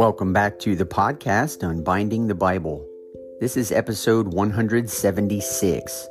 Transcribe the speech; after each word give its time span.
Welcome 0.00 0.32
back 0.32 0.58
to 0.60 0.74
the 0.74 0.86
podcast 0.86 1.58
Unbinding 1.58 2.26
the 2.26 2.34
Bible. 2.34 2.88
This 3.38 3.54
is 3.54 3.70
episode 3.70 4.32
176 4.32 6.08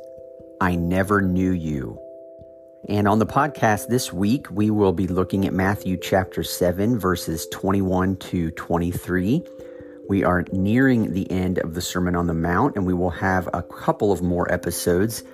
I 0.60 0.76
Never 0.76 1.20
Knew 1.20 1.50
You. 1.50 1.98
And 2.88 3.08
on 3.08 3.18
the 3.18 3.26
podcast 3.26 3.88
this 3.88 4.12
week, 4.12 4.46
we 4.48 4.70
will 4.70 4.92
be 4.92 5.08
looking 5.08 5.44
at 5.44 5.52
Matthew 5.52 5.96
chapter 5.96 6.44
7, 6.44 7.00
verses 7.00 7.48
21 7.50 8.18
to 8.18 8.52
23. 8.52 9.42
We 10.08 10.22
are 10.22 10.44
nearing 10.52 11.12
the 11.12 11.28
end 11.28 11.58
of 11.58 11.74
the 11.74 11.82
Sermon 11.82 12.14
on 12.14 12.28
the 12.28 12.32
Mount, 12.32 12.76
and 12.76 12.86
we 12.86 12.94
will 12.94 13.10
have 13.10 13.48
a 13.52 13.64
couple 13.64 14.12
of 14.12 14.22
more 14.22 14.52
episodes 14.52 15.24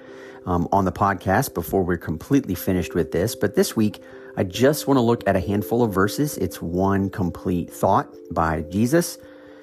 um, 0.46 0.66
on 0.73 0.86
the 0.86 0.93
podcast 0.93 1.52
before 1.52 1.82
we're 1.82 1.98
completely 1.98 2.54
finished 2.54 2.95
with 2.95 3.12
this. 3.12 3.34
But 3.36 3.54
this 3.54 3.77
week, 3.77 4.00
I 4.39 4.45
just 4.45 4.86
want 4.86 4.99
to 4.99 5.03
look 5.03 5.26
at 5.26 5.35
a 5.35 5.40
handful 5.40 5.82
of 5.82 5.95
verses. 5.95 6.36
It's 6.36 6.61
one 6.61 7.08
complete 7.08 7.72
thought 7.72 8.14
by 8.31 8.63
Jesus, 8.63 9.17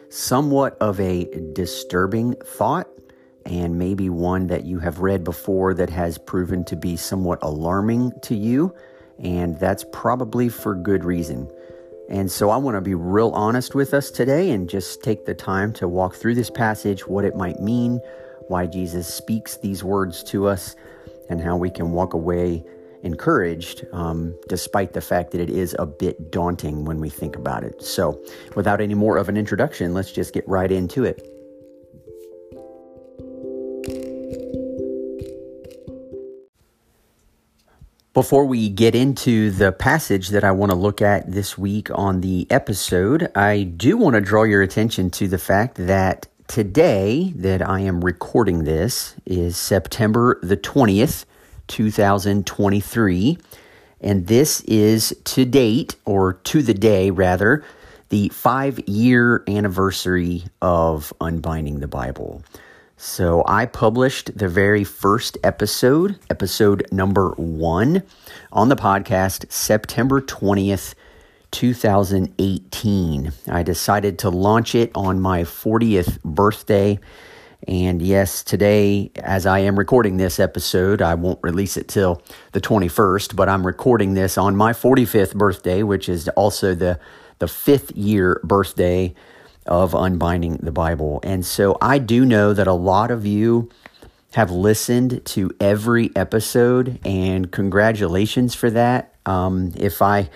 somewhat 0.10 0.76
of 0.82 1.00
a 1.00 1.26
disturbing 1.54 2.34
thought, 2.44 2.88
and 3.46 3.78
maybe 3.78 4.10
one 4.10 4.48
that 4.48 4.66
you 4.66 4.80
have 4.80 5.00
read 5.00 5.24
before 5.24 5.76
that 5.76 5.92
has 5.92 6.18
proven 6.18 6.64
to 6.66 6.76
be 6.76 6.98
somewhat 6.98 7.38
alarming 7.44 8.14
to 8.24 8.36
you. 8.36 8.74
And 9.20 9.60
that's 9.60 9.86
probably 9.92 10.50
for 10.50 10.74
good 10.74 11.06
reason. 11.06 11.48
And 12.10 12.32
so 12.32 12.50
I 12.50 12.58
want 12.58 12.76
to 12.76 12.82
be 12.82 12.96
real 12.96 13.30
honest 13.30 13.76
with 13.76 13.94
us 13.94 14.10
today 14.10 14.50
and 14.50 14.68
just 14.68 15.04
take 15.04 15.26
the 15.26 15.36
time 15.36 15.72
to 15.74 15.88
walk 15.88 16.16
through 16.16 16.34
this 16.34 16.50
passage, 16.50 17.08
what 17.08 17.26
it 17.26 17.36
might 17.36 17.60
mean, 17.60 18.02
why 18.48 18.66
Jesus 18.66 19.08
speaks 19.08 19.58
these 19.58 19.84
words 19.84 20.24
to 20.26 20.48
us, 20.48 20.76
and 21.30 21.40
how 21.40 21.58
we 21.58 21.70
can 21.70 21.92
walk 21.92 22.16
away 22.16 22.66
encouraged, 23.04 23.86
um, 23.92 24.34
despite 24.48 24.94
the 24.94 25.02
fact 25.02 25.32
that 25.32 25.42
it 25.42 25.50
is 25.50 25.76
a 25.78 25.86
bit 25.86 26.32
daunting 26.32 26.86
when 26.86 27.00
we 27.00 27.10
think 27.10 27.36
about 27.36 27.64
it. 27.64 27.84
So, 27.84 28.24
without 28.56 28.82
any 28.82 28.96
more 28.96 29.18
of 29.18 29.30
an 29.30 29.38
introduction, 29.38 29.94
let's 29.94 30.12
just 30.12 30.34
get 30.34 30.48
right 30.48 30.72
into 30.72 31.04
it. 31.04 31.30
Before 38.14 38.46
we 38.46 38.70
get 38.70 38.94
into 38.94 39.50
the 39.50 39.72
passage 39.72 40.30
that 40.30 40.44
I 40.44 40.52
want 40.52 40.72
to 40.72 40.78
look 40.78 41.02
at 41.02 41.32
this 41.32 41.58
week 41.58 41.90
on 41.96 42.22
the 42.22 42.46
episode, 42.52 43.32
I 43.36 43.64
do 43.64 43.98
want 43.98 44.14
to 44.14 44.22
draw 44.22 44.44
your 44.44 44.62
attention 44.62 45.10
to 45.12 45.28
the 45.28 45.40
fact 45.40 45.78
that 45.78 46.28
today 46.48 47.34
that 47.36 47.68
I 47.68 47.80
am 47.80 48.06
recording 48.06 48.66
this 48.66 49.16
is 49.26 49.58
September 49.58 50.40
the 50.44 50.56
20th, 50.56 51.26
2023. 51.68 53.38
And 54.02 54.28
this 54.28 54.62
is 54.62 55.16
to 55.24 55.46
date, 55.46 55.96
or 56.06 56.34
to 56.34 56.62
the 56.62 56.74
day 56.74 57.10
rather, 57.10 57.64
the 58.10 58.30
five 58.30 58.80
year 58.88 59.44
anniversary 59.48 60.44
of 60.62 61.14
Unbinding 61.22 61.80
the 61.80 61.88
Bible. 61.88 62.44
So 62.98 63.44
I 63.48 63.66
published 63.66 64.38
the 64.38 64.48
very 64.48 64.84
first 64.84 65.38
episode, 65.44 66.18
episode 66.30 66.86
number 66.92 67.32
one, 67.32 68.04
on 68.52 68.70
the 68.70 68.76
podcast 68.76 69.52
September 69.52 70.22
20th, 70.22 70.94
2018. 71.52 73.32
I 73.48 73.64
decided 73.64 74.20
to 74.20 74.30
launch 74.30 74.76
it 74.76 74.92
on 74.96 75.20
my 75.20 75.42
40th 75.42 76.22
birthday 76.24 77.00
and 77.68 78.02
yes, 78.02 78.44
today, 78.44 79.12
as 79.16 79.46
I 79.46 79.60
am 79.60 79.78
recording 79.78 80.18
this 80.18 80.40
episode, 80.40 81.02
I 81.02 81.16
won't 81.16 81.40
release 81.42 81.78
it 81.78 81.88
till 81.88 82.22
the 82.52 82.60
21st, 82.60 83.36
but 83.36 83.48
I'm 83.48 83.66
recording 83.66 84.14
this 84.14 84.38
on 84.38 84.56
my 84.56 84.74
45th 84.74 85.36
birthday, 85.36 85.82
which 85.84 86.10
is 86.10 86.28
also 86.30 86.76
the, 86.76 87.00
the 87.40 87.48
fifth 87.48 87.92
year 87.92 88.42
birthday 88.44 89.14
of 89.66 89.94
Unbinding 89.94 90.58
the 90.58 90.72
Bible. 90.72 91.22
And 91.24 91.46
so 91.46 91.78
I 91.82 92.00
do 92.00 92.26
know 92.26 92.54
that 92.54 92.68
a 92.68 92.74
lot 92.74 93.12
of 93.12 93.26
you 93.26 93.70
have 94.34 94.52
listened 94.52 95.24
to 95.26 95.52
every 95.60 96.12
episode, 96.16 97.00
and 97.06 97.52
congratulations 97.52 98.56
for 98.56 98.70
that. 98.72 99.13
Um, 99.26 99.72
if 99.76 100.02
I 100.02 100.30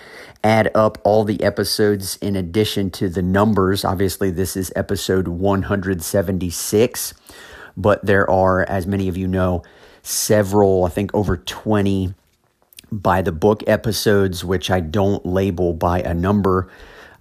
add 0.43 0.71
up 0.75 0.97
all 1.03 1.23
the 1.23 1.43
episodes 1.43 2.17
in 2.21 2.35
addition 2.35 2.89
to 2.91 3.09
the 3.09 3.21
numbers, 3.21 3.83
obviously 3.83 4.31
this 4.31 4.55
is 4.55 4.71
episode 4.75 5.27
176, 5.27 7.13
but 7.75 8.05
there 8.05 8.29
are, 8.29 8.63
as 8.63 8.87
many 8.87 9.07
of 9.07 9.17
you 9.17 9.27
know, 9.27 9.63
several, 10.01 10.85
I 10.85 10.89
think 10.89 11.13
over 11.13 11.37
20 11.37 12.13
by 12.91 13.21
the 13.21 13.31
book 13.31 13.63
episodes, 13.67 14.45
which 14.45 14.71
I 14.71 14.79
don't 14.79 15.25
label 15.25 15.73
by 15.73 15.99
a 15.99 16.13
number. 16.13 16.69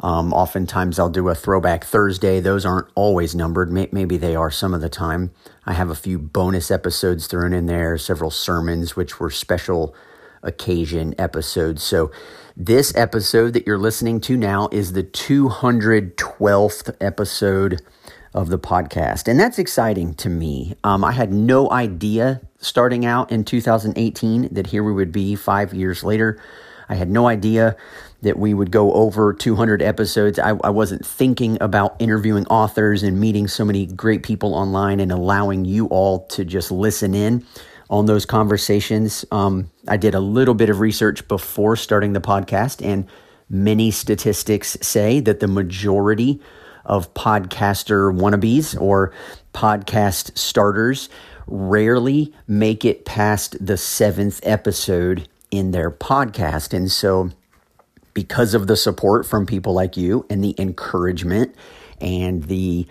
Um, 0.01 0.33
oftentimes 0.33 0.99
I'll 0.99 1.09
do 1.09 1.29
a 1.29 1.35
throwback 1.35 1.85
Thursday. 1.85 2.39
Those 2.41 2.65
aren't 2.65 2.89
always 2.95 3.35
numbered. 3.35 3.73
Maybe 3.73 4.17
they 4.17 4.37
are 4.37 4.51
some 4.51 4.75
of 4.75 4.81
the 4.81 4.89
time. 4.89 5.33
I 5.65 5.73
have 5.73 5.91
a 5.91 5.95
few 5.95 6.19
bonus 6.19 6.71
episodes 6.71 7.27
thrown 7.27 7.53
in 7.53 7.67
there, 7.67 7.97
several 7.99 8.31
sermons, 8.31 8.95
which 8.95 9.19
were 9.19 9.31
special 9.31 9.95
occasion 10.43 11.15
episodes. 11.19 11.83
So 11.83 12.11
this 12.57 12.95
episode 12.97 13.53
that 13.53 13.67
you're 13.67 13.79
listening 13.79 14.21
to 14.23 14.37
now 14.37 14.69
is 14.73 14.93
the 14.93 15.03
212th 15.03 16.97
episode 17.01 17.83
of 18.33 18.49
the 18.49 18.59
podcast. 18.59 19.29
And 19.29 19.41
that's 19.41 19.59
exciting 19.59 20.15
to 20.15 20.29
me. 20.29 20.75
Um, 20.85 21.05
I 21.05 21.13
had 21.13 21.33
no 21.33 21.71
idea 21.71 22.41
starting 22.59 23.07
out 23.07 23.33
in 23.33 23.45
2018 23.45 24.55
that 24.55 24.67
here 24.69 24.85
we 24.85 24.93
would 24.93 25.13
be 25.13 25.35
five 25.35 25.73
years 25.73 26.05
later. 26.05 26.41
I 26.89 26.95
had 26.95 27.11
no 27.11 27.27
idea 27.27 27.77
that 28.23 28.39
we 28.39 28.55
would 28.55 28.71
go 28.71 28.93
over 28.93 29.33
200 29.33 29.83
episodes. 29.83 30.39
I, 30.39 30.51
I, 30.51 30.71
wasn't 30.71 31.05
thinking 31.05 31.59
about 31.61 31.97
interviewing 31.99 32.47
authors 32.47 33.03
and 33.03 33.21
meeting 33.21 33.49
so 33.49 33.65
many 33.65 33.87
great 33.87 34.23
people 34.23 34.55
online 34.55 35.01
and 35.01 35.13
allowing 35.13 35.65
you 35.65 35.87
all 35.87 36.27
to 36.29 36.45
just 36.45 36.71
listen 36.71 37.15
in 37.15 37.45
on 37.89 38.07
those 38.07 38.27
conversations. 38.27 39.25
Um, 39.31 39.71
I 39.89 39.97
did 39.97 40.15
a 40.15 40.21
little 40.21 40.55
bit 40.55 40.71
of 40.71 40.81
research 40.81 41.27
before 41.29 41.77
starting 41.77 42.13
the 42.13 42.21
podcast, 42.21 42.85
and 42.85 43.07
many 43.49 43.91
statistics 43.91 44.77
say 44.83 45.21
that 45.21 45.41
the 45.41 45.49
majority 45.49 46.41
of 46.85 47.13
podcaster 47.15 48.15
wannabes 48.17 48.81
or 48.81 49.13
podcast 49.53 50.37
starters 50.37 51.09
rarely 51.47 52.33
make 52.47 52.85
it 52.85 53.05
past 53.05 53.65
the 53.65 53.77
seventh 53.77 54.41
episode 54.43 55.29
in 55.51 55.71
their 55.71 55.91
podcast. 55.91 56.73
And 56.75 56.91
so, 56.91 57.31
because 58.15 58.55
of 58.55 58.67
the 58.67 58.77
support 58.77 59.27
from 59.27 59.47
people 59.47 59.75
like 59.75 59.97
you 59.97 60.25
and 60.31 60.43
the 60.43 60.55
encouragement 60.59 61.55
and 62.01 62.45
the 62.45 62.87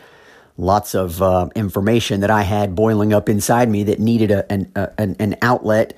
lots 0.58 0.96
of 0.96 1.22
uh, 1.22 1.50
information 1.56 2.22
that 2.22 2.32
I 2.32 2.44
had 2.44 2.76
boiling 2.76 3.14
up 3.14 3.30
inside 3.30 3.70
me 3.70 3.84
that 3.84 4.00
needed 4.00 4.32
a, 4.32 4.52
an, 4.52 4.72
a, 4.76 4.90
an 4.98 5.36
outlet, 5.42 5.94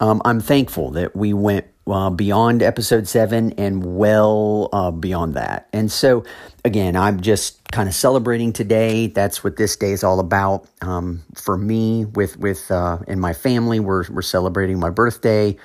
um, 0.00 0.20
I'm 0.24 0.40
thankful 0.40 0.90
that 0.92 1.14
we 1.14 1.32
went 1.32 1.66
uh, 1.86 2.10
beyond 2.10 2.62
episode 2.62 3.08
seven 3.08 3.52
and 3.52 3.96
well 3.96 4.68
uh, 4.72 4.90
beyond 4.90 5.34
that. 5.34 5.68
And 5.72 5.90
so, 5.90 6.24
again, 6.64 6.96
I'm 6.96 7.20
just 7.20 7.70
kind 7.72 7.88
of 7.88 7.94
celebrating 7.94 8.52
today. 8.52 9.08
That's 9.08 9.42
what 9.42 9.56
this 9.56 9.76
day 9.76 9.92
is 9.92 10.04
all 10.04 10.20
about. 10.20 10.66
Um, 10.82 11.22
for 11.34 11.56
me, 11.56 12.04
with 12.04 12.36
with 12.38 12.70
uh, 12.70 12.98
and 13.08 13.20
my 13.20 13.32
family, 13.32 13.80
we're 13.80 14.04
we're 14.10 14.22
celebrating 14.22 14.78
my 14.78 14.90
birthday 14.90 15.56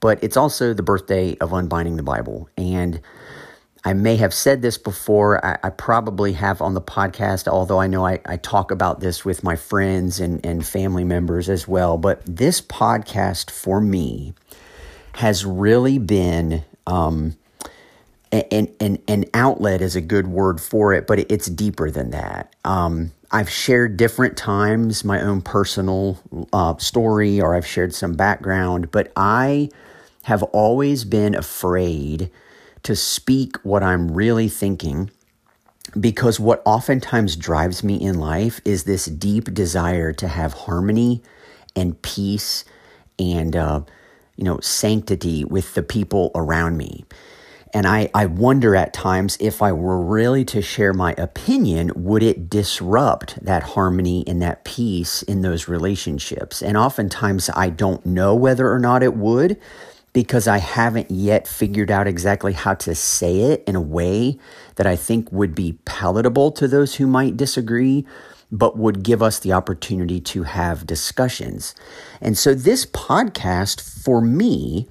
but 0.00 0.22
it's 0.24 0.36
also 0.36 0.74
the 0.74 0.82
birthday 0.82 1.36
of 1.40 1.52
Unbinding 1.52 1.96
the 1.96 2.02
Bible. 2.02 2.48
And 2.56 3.00
I 3.84 3.94
may 3.94 4.16
have 4.16 4.34
said 4.34 4.60
this 4.62 4.76
before. 4.76 5.44
I, 5.44 5.58
I 5.62 5.70
probably 5.70 6.34
have 6.34 6.60
on 6.60 6.74
the 6.74 6.82
podcast, 6.82 7.48
although 7.48 7.80
I 7.80 7.86
know 7.86 8.06
I, 8.06 8.20
I, 8.26 8.36
talk 8.36 8.70
about 8.70 9.00
this 9.00 9.24
with 9.24 9.42
my 9.42 9.56
friends 9.56 10.20
and, 10.20 10.44
and 10.44 10.66
family 10.66 11.04
members 11.04 11.48
as 11.48 11.66
well. 11.66 11.96
But 11.96 12.20
this 12.26 12.60
podcast 12.60 13.50
for 13.50 13.80
me 13.80 14.34
has 15.14 15.46
really 15.46 15.98
been 15.98 16.62
um, 16.86 17.36
an, 18.32 18.68
an, 18.80 18.98
an 19.08 19.24
outlet 19.34 19.80
is 19.80 19.96
a 19.96 20.00
good 20.00 20.26
word 20.26 20.60
for 20.60 20.92
it, 20.92 21.06
but 21.06 21.18
it's 21.30 21.46
deeper 21.46 21.90
than 21.90 22.10
that. 22.10 22.54
Um, 22.64 23.12
I've 23.32 23.50
shared 23.50 23.96
different 23.96 24.36
times 24.36 25.04
my 25.04 25.20
own 25.20 25.40
personal 25.40 26.18
uh, 26.52 26.76
story, 26.78 27.40
or 27.40 27.54
I've 27.54 27.66
shared 27.66 27.94
some 27.94 28.14
background, 28.14 28.90
but 28.90 29.12
I 29.16 29.70
have 30.24 30.42
always 30.42 31.04
been 31.04 31.34
afraid 31.34 32.30
to 32.82 32.96
speak 32.96 33.56
what 33.62 33.82
I'm 33.82 34.10
really 34.10 34.48
thinking 34.48 35.10
because 35.98 36.38
what 36.38 36.62
oftentimes 36.64 37.36
drives 37.36 37.82
me 37.82 37.96
in 37.96 38.18
life 38.18 38.60
is 38.64 38.84
this 38.84 39.06
deep 39.06 39.52
desire 39.52 40.12
to 40.12 40.28
have 40.28 40.52
harmony 40.52 41.22
and 41.74 42.00
peace 42.02 42.64
and 43.18 43.56
uh, 43.56 43.82
you 44.36 44.44
know 44.44 44.60
sanctity 44.60 45.44
with 45.44 45.74
the 45.74 45.82
people 45.82 46.30
around 46.34 46.76
me 46.76 47.04
and 47.72 47.86
I, 47.86 48.10
I 48.14 48.26
wonder 48.26 48.74
at 48.74 48.92
times 48.92 49.36
if 49.38 49.62
I 49.62 49.70
were 49.72 50.00
really 50.00 50.44
to 50.46 50.60
share 50.60 50.92
my 50.92 51.14
opinion, 51.16 51.92
would 51.94 52.22
it 52.22 52.50
disrupt 52.50 53.44
that 53.44 53.62
harmony 53.62 54.24
and 54.26 54.42
that 54.42 54.64
peace 54.64 55.22
in 55.22 55.42
those 55.42 55.68
relationships? 55.68 56.62
And 56.62 56.76
oftentimes 56.76 57.48
I 57.54 57.70
don't 57.70 58.04
know 58.04 58.34
whether 58.34 58.72
or 58.72 58.80
not 58.80 59.02
it 59.04 59.14
would 59.14 59.56
because 60.12 60.48
I 60.48 60.58
haven't 60.58 61.10
yet 61.10 61.46
figured 61.46 61.90
out 61.90 62.06
exactly 62.06 62.52
how 62.52 62.74
to 62.74 62.94
say 62.94 63.40
it 63.40 63.62
in 63.66 63.76
a 63.76 63.80
way 63.80 64.38
that 64.76 64.86
I 64.86 64.96
think 64.96 65.30
would 65.30 65.54
be 65.54 65.78
palatable 65.84 66.52
to 66.52 66.66
those 66.66 66.96
who 66.96 67.06
might 67.06 67.36
disagree, 67.36 68.04
but 68.50 68.76
would 68.76 69.02
give 69.04 69.22
us 69.22 69.38
the 69.38 69.52
opportunity 69.52 70.20
to 70.20 70.42
have 70.42 70.86
discussions. 70.86 71.74
And 72.20 72.36
so 72.36 72.54
this 72.54 72.86
podcast 72.86 73.80
for 74.02 74.20
me 74.20 74.88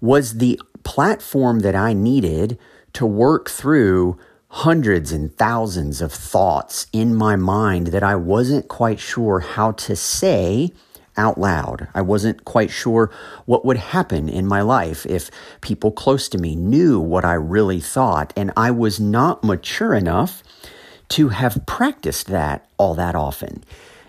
was 0.00 0.38
the 0.38 0.60
platform 0.82 1.60
that 1.60 1.74
I 1.74 1.92
needed 1.92 2.58
to 2.94 3.04
work 3.04 3.50
through 3.50 4.18
hundreds 4.48 5.10
and 5.10 5.36
thousands 5.36 6.00
of 6.00 6.12
thoughts 6.12 6.86
in 6.92 7.14
my 7.14 7.34
mind 7.34 7.88
that 7.88 8.04
I 8.04 8.14
wasn't 8.14 8.68
quite 8.68 9.00
sure 9.00 9.40
how 9.40 9.72
to 9.72 9.96
say 9.96 10.70
out 11.16 11.38
loud. 11.38 11.88
I 11.94 12.02
wasn't 12.02 12.44
quite 12.44 12.70
sure 12.70 13.10
what 13.46 13.64
would 13.64 13.76
happen 13.76 14.28
in 14.28 14.46
my 14.46 14.62
life 14.62 15.06
if 15.06 15.30
people 15.60 15.92
close 15.92 16.28
to 16.30 16.38
me 16.38 16.56
knew 16.56 16.98
what 17.00 17.24
I 17.24 17.34
really 17.34 17.80
thought, 17.80 18.32
and 18.36 18.52
I 18.56 18.70
was 18.70 18.98
not 19.00 19.44
mature 19.44 19.94
enough 19.94 20.42
to 21.10 21.28
have 21.28 21.64
practiced 21.66 22.26
that 22.28 22.66
all 22.78 22.94
that 22.94 23.14
often. 23.14 23.64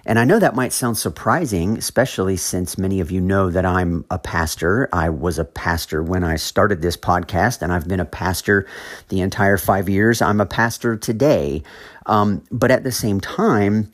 And 0.07 0.19
I 0.19 0.23
know 0.23 0.37
that 0.37 0.53
might 0.53 0.71
sound 0.71 0.97
surprising, 0.99 1.77
especially 1.79 2.37
since 2.37 2.77
many 2.77 2.99
of 2.99 3.09
you 3.09 3.19
know 3.19 3.49
that 3.49 3.65
I'm 3.65 4.05
a 4.11 4.19
pastor. 4.19 4.87
I 4.93 5.09
was 5.09 5.39
a 5.39 5.45
pastor 5.45 6.03
when 6.03 6.23
I 6.23 6.35
started 6.35 6.81
this 6.81 6.95
podcast, 6.95 7.63
and 7.63 7.73
I've 7.73 7.87
been 7.87 7.99
a 7.99 8.05
pastor 8.05 8.67
the 9.09 9.21
entire 9.21 9.57
five 9.57 9.89
years. 9.89 10.21
I'm 10.21 10.39
a 10.39 10.45
pastor 10.45 10.95
today. 10.95 11.63
Um, 12.05 12.43
but 12.51 12.69
at 12.69 12.83
the 12.83 12.91
same 12.91 13.19
time, 13.19 13.91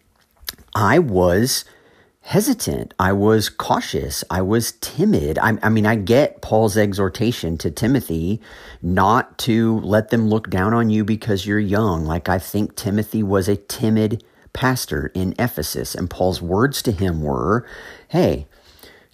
I 0.75 0.99
was 0.99 1.63
hesitant. 2.21 2.93
I 2.99 3.13
was 3.13 3.49
cautious. 3.49 4.23
I 4.29 4.41
was 4.41 4.73
timid. 4.73 5.37
I, 5.39 5.57
I, 5.61 5.69
mean, 5.69 5.85
I 5.85 5.95
get 5.95 6.41
Paul's 6.41 6.77
exhortation 6.77 7.57
to 7.59 7.71
Timothy 7.71 8.39
not 8.81 9.37
to 9.39 9.79
let 9.79 10.09
them 10.09 10.27
look 10.27 10.49
down 10.49 10.73
on 10.73 10.89
you 10.89 11.03
because 11.03 11.45
you're 11.45 11.59
young. 11.59 12.05
Like, 12.05 12.29
I 12.29 12.39
think 12.39 12.75
Timothy 12.75 13.23
was 13.23 13.47
a 13.47 13.55
timid 13.55 14.23
pastor 14.53 15.11
in 15.13 15.33
Ephesus, 15.39 15.95
and 15.95 16.09
Paul's 16.09 16.41
words 16.41 16.81
to 16.83 16.91
him 16.91 17.21
were, 17.21 17.65
Hey, 18.09 18.47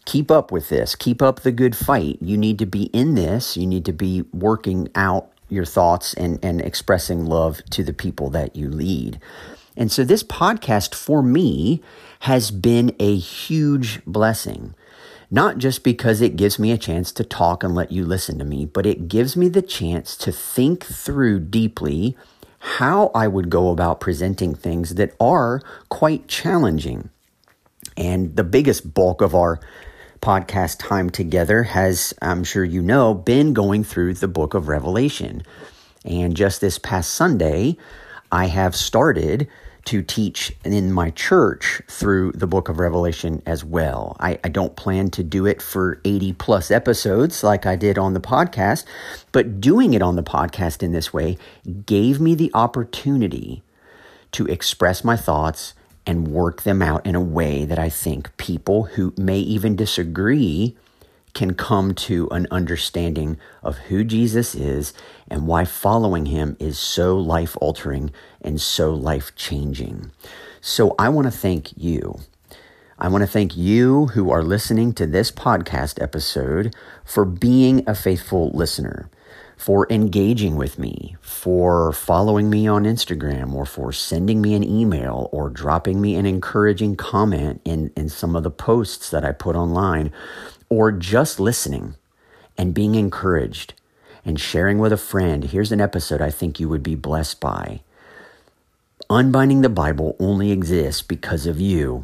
keep 0.06 0.31
up 0.31 0.51
with 0.51 0.69
this, 0.69 0.95
keep 0.95 1.21
up 1.21 1.42
the 1.42 1.51
good 1.51 1.75
fight. 1.75 2.18
You 2.21 2.38
need 2.38 2.59
to 2.59 2.65
be 2.65 2.83
in 2.86 3.15
this, 3.15 3.56
you 3.56 3.68
need 3.68 3.86
to 3.86 3.94
be 3.94 4.24
working 4.33 4.89
out 4.95 5.31
your 5.50 5.65
thoughts 5.65 6.13
and, 6.13 6.44
and 6.44 6.59
expressing 6.62 7.25
love 7.25 7.62
to 7.69 7.83
the 7.83 7.94
people 7.94 8.30
that 8.31 8.56
you 8.56 8.69
lead. 8.69 9.19
And 9.77 9.91
so, 9.91 10.03
this 10.03 10.24
podcast 10.24 10.95
for 10.95 11.21
me 11.21 11.83
has 12.21 12.50
been 12.50 12.95
a 13.00 13.15
huge 13.15 14.03
blessing. 14.06 14.74
Not 15.29 15.59
just 15.59 15.83
because 15.83 16.19
it 16.19 16.35
gives 16.35 16.57
me 16.57 16.71
a 16.71 16.77
chance 16.77 17.12
to 17.12 17.24
talk 17.24 17.63
and 17.63 17.75
let 17.75 17.91
you 17.91 18.03
listen 18.03 18.39
to 18.39 18.45
me, 18.45 18.65
but 18.65 18.85
it 18.88 19.07
gives 19.07 19.38
me 19.38 19.50
the 19.50 19.62
chance 19.62 20.18
to 20.18 20.31
think 20.31 20.83
through 20.83 21.41
deeply 21.41 22.18
how 22.59 23.12
I 23.13 23.27
would 23.27 23.50
go 23.50 23.69
about 23.69 24.00
presenting 24.00 24.56
things 24.56 24.95
that 24.95 25.13
are 25.19 25.62
quite 25.89 26.27
challenging. 26.27 27.09
And 27.95 28.35
the 28.35 28.44
biggest 28.44 28.94
bulk 28.95 29.21
of 29.21 29.35
our 29.35 29.59
podcast 30.21 30.80
time 30.80 31.12
together 31.12 31.63
has, 31.63 32.15
I'm 32.21 32.44
sure 32.44 32.63
you 32.63 32.81
know, 32.81 33.13
been 33.13 33.53
going 33.53 33.83
through 33.83 34.15
the 34.15 34.27
book 34.27 34.56
of 34.56 34.69
Revelation. 34.69 35.44
And 36.03 36.35
just 36.35 36.62
this 36.62 36.80
past 36.80 37.13
Sunday, 37.13 37.77
I 38.31 38.47
have 38.47 38.75
started 38.75 39.47
to 39.87 40.03
teach 40.03 40.53
in 40.65 40.91
my 40.91 41.11
church 41.11 41.81
through 41.87 42.33
the 42.33 42.45
book 42.45 42.67
of 42.67 42.77
Revelation 42.77 43.41
as 43.45 43.63
well. 43.63 44.17
I, 44.19 44.37
I, 44.43 44.49
don't 44.49 44.75
plan 44.75 45.09
to 45.11 45.23
do 45.23 45.45
it 45.45 45.61
for 45.61 46.01
80 46.03 46.33
plus 46.33 46.71
episodes 46.71 47.41
like 47.41 47.65
I 47.65 47.77
did 47.77 47.97
on 47.97 48.13
the 48.13 48.19
podcast, 48.19 48.83
but 49.31 49.61
doing 49.61 49.93
it 49.93 50.01
on 50.01 50.17
the 50.17 50.23
podcast 50.23 50.83
in 50.83 50.91
this 50.91 51.13
way 51.13 51.37
gave 51.85 52.19
me 52.19 52.35
the 52.35 52.51
opportunity 52.53 53.63
to 54.33 54.45
express 54.47 55.05
my 55.05 55.15
thoughts 55.15 55.73
and 56.05 56.27
work 56.27 56.63
them 56.63 56.81
out 56.81 57.05
in 57.05 57.15
a 57.15 57.21
way 57.21 57.63
that 57.63 57.79
I 57.79 57.87
think 57.87 58.35
people 58.35 58.83
who 58.83 59.13
may 59.17 59.39
even 59.39 59.77
disagree 59.77 60.75
can 61.37 61.53
come 61.53 61.93
to 61.93 62.27
an 62.31 62.47
understanding 62.49 63.37
of 63.61 63.77
who 63.77 64.03
Jesus 64.03 64.55
is 64.55 64.91
and 65.27 65.45
why 65.45 65.65
following 65.65 66.25
him 66.25 66.57
is 66.59 66.79
so 66.79 67.15
life 67.15 67.55
altering 67.61 68.11
and 68.41 68.59
so 68.59 68.91
life 68.91 69.35
changing. 69.35 70.09
So 70.61 70.95
I 70.97 71.09
want 71.09 71.27
to 71.27 71.31
thank 71.31 71.77
you. 71.77 72.19
I 72.97 73.07
want 73.09 73.21
to 73.21 73.27
thank 73.27 73.55
you 73.55 74.07
who 74.07 74.31
are 74.31 74.41
listening 74.41 74.93
to 74.93 75.05
this 75.05 75.29
podcast 75.29 76.01
episode 76.01 76.75
for 77.05 77.23
being 77.23 77.87
a 77.87 77.93
faithful 77.93 78.49
listener, 78.49 79.07
for 79.55 79.85
engaging 79.91 80.55
with 80.55 80.79
me, 80.79 81.17
for 81.21 81.91
following 81.91 82.49
me 82.49 82.67
on 82.67 82.85
Instagram, 82.85 83.53
or 83.53 83.67
for 83.67 83.91
sending 83.91 84.41
me 84.41 84.55
an 84.55 84.63
email 84.63 85.29
or 85.31 85.51
dropping 85.51 86.01
me 86.01 86.15
an 86.15 86.25
encouraging 86.25 86.95
comment 86.95 87.61
in, 87.63 87.91
in 87.95 88.09
some 88.09 88.35
of 88.35 88.41
the 88.41 88.49
posts 88.49 89.11
that 89.11 89.23
I 89.23 89.33
put 89.33 89.55
online 89.55 90.11
or 90.69 90.91
just 90.91 91.39
listening 91.39 91.95
and 92.57 92.73
being 92.73 92.95
encouraged 92.95 93.73
and 94.25 94.39
sharing 94.39 94.79
with 94.79 94.91
a 94.91 94.97
friend, 94.97 95.45
here's 95.45 95.71
an 95.71 95.81
episode 95.81 96.21
I 96.21 96.29
think 96.29 96.59
you 96.59 96.67
would 96.69 96.83
be 96.83 96.95
blessed 96.95 97.39
by. 97.39 97.81
Unbinding 99.09 99.61
the 99.61 99.69
Bible 99.69 100.17
only 100.19 100.51
exists 100.51 101.01
because 101.01 101.45
of 101.45 101.61
you. 101.61 102.03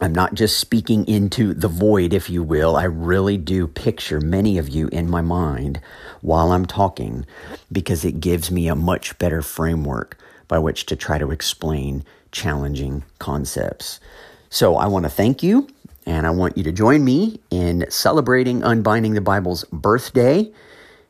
I'm 0.00 0.12
not 0.12 0.34
just 0.34 0.58
speaking 0.58 1.06
into 1.06 1.54
the 1.54 1.68
void, 1.68 2.12
if 2.12 2.30
you 2.30 2.42
will. 2.42 2.76
I 2.76 2.84
really 2.84 3.36
do 3.36 3.66
picture 3.66 4.20
many 4.20 4.58
of 4.58 4.68
you 4.68 4.88
in 4.88 5.10
my 5.10 5.20
mind 5.20 5.80
while 6.20 6.52
I'm 6.52 6.66
talking 6.66 7.26
because 7.70 8.04
it 8.04 8.20
gives 8.20 8.50
me 8.50 8.68
a 8.68 8.74
much 8.74 9.18
better 9.18 9.42
framework 9.42 10.18
by 10.48 10.58
which 10.58 10.86
to 10.86 10.96
try 10.96 11.18
to 11.18 11.30
explain 11.30 12.04
challenging 12.30 13.04
concepts. 13.18 14.00
So 14.50 14.76
I 14.76 14.86
want 14.86 15.04
to 15.04 15.10
thank 15.10 15.42
you 15.42 15.68
and 16.06 16.26
I 16.26 16.30
want 16.30 16.56
you 16.56 16.64
to 16.64 16.72
join 16.72 17.04
me 17.04 17.40
in 17.50 17.86
celebrating 17.88 18.62
Unbinding 18.62 19.14
the 19.14 19.20
Bible's 19.20 19.64
birthday. 19.72 20.50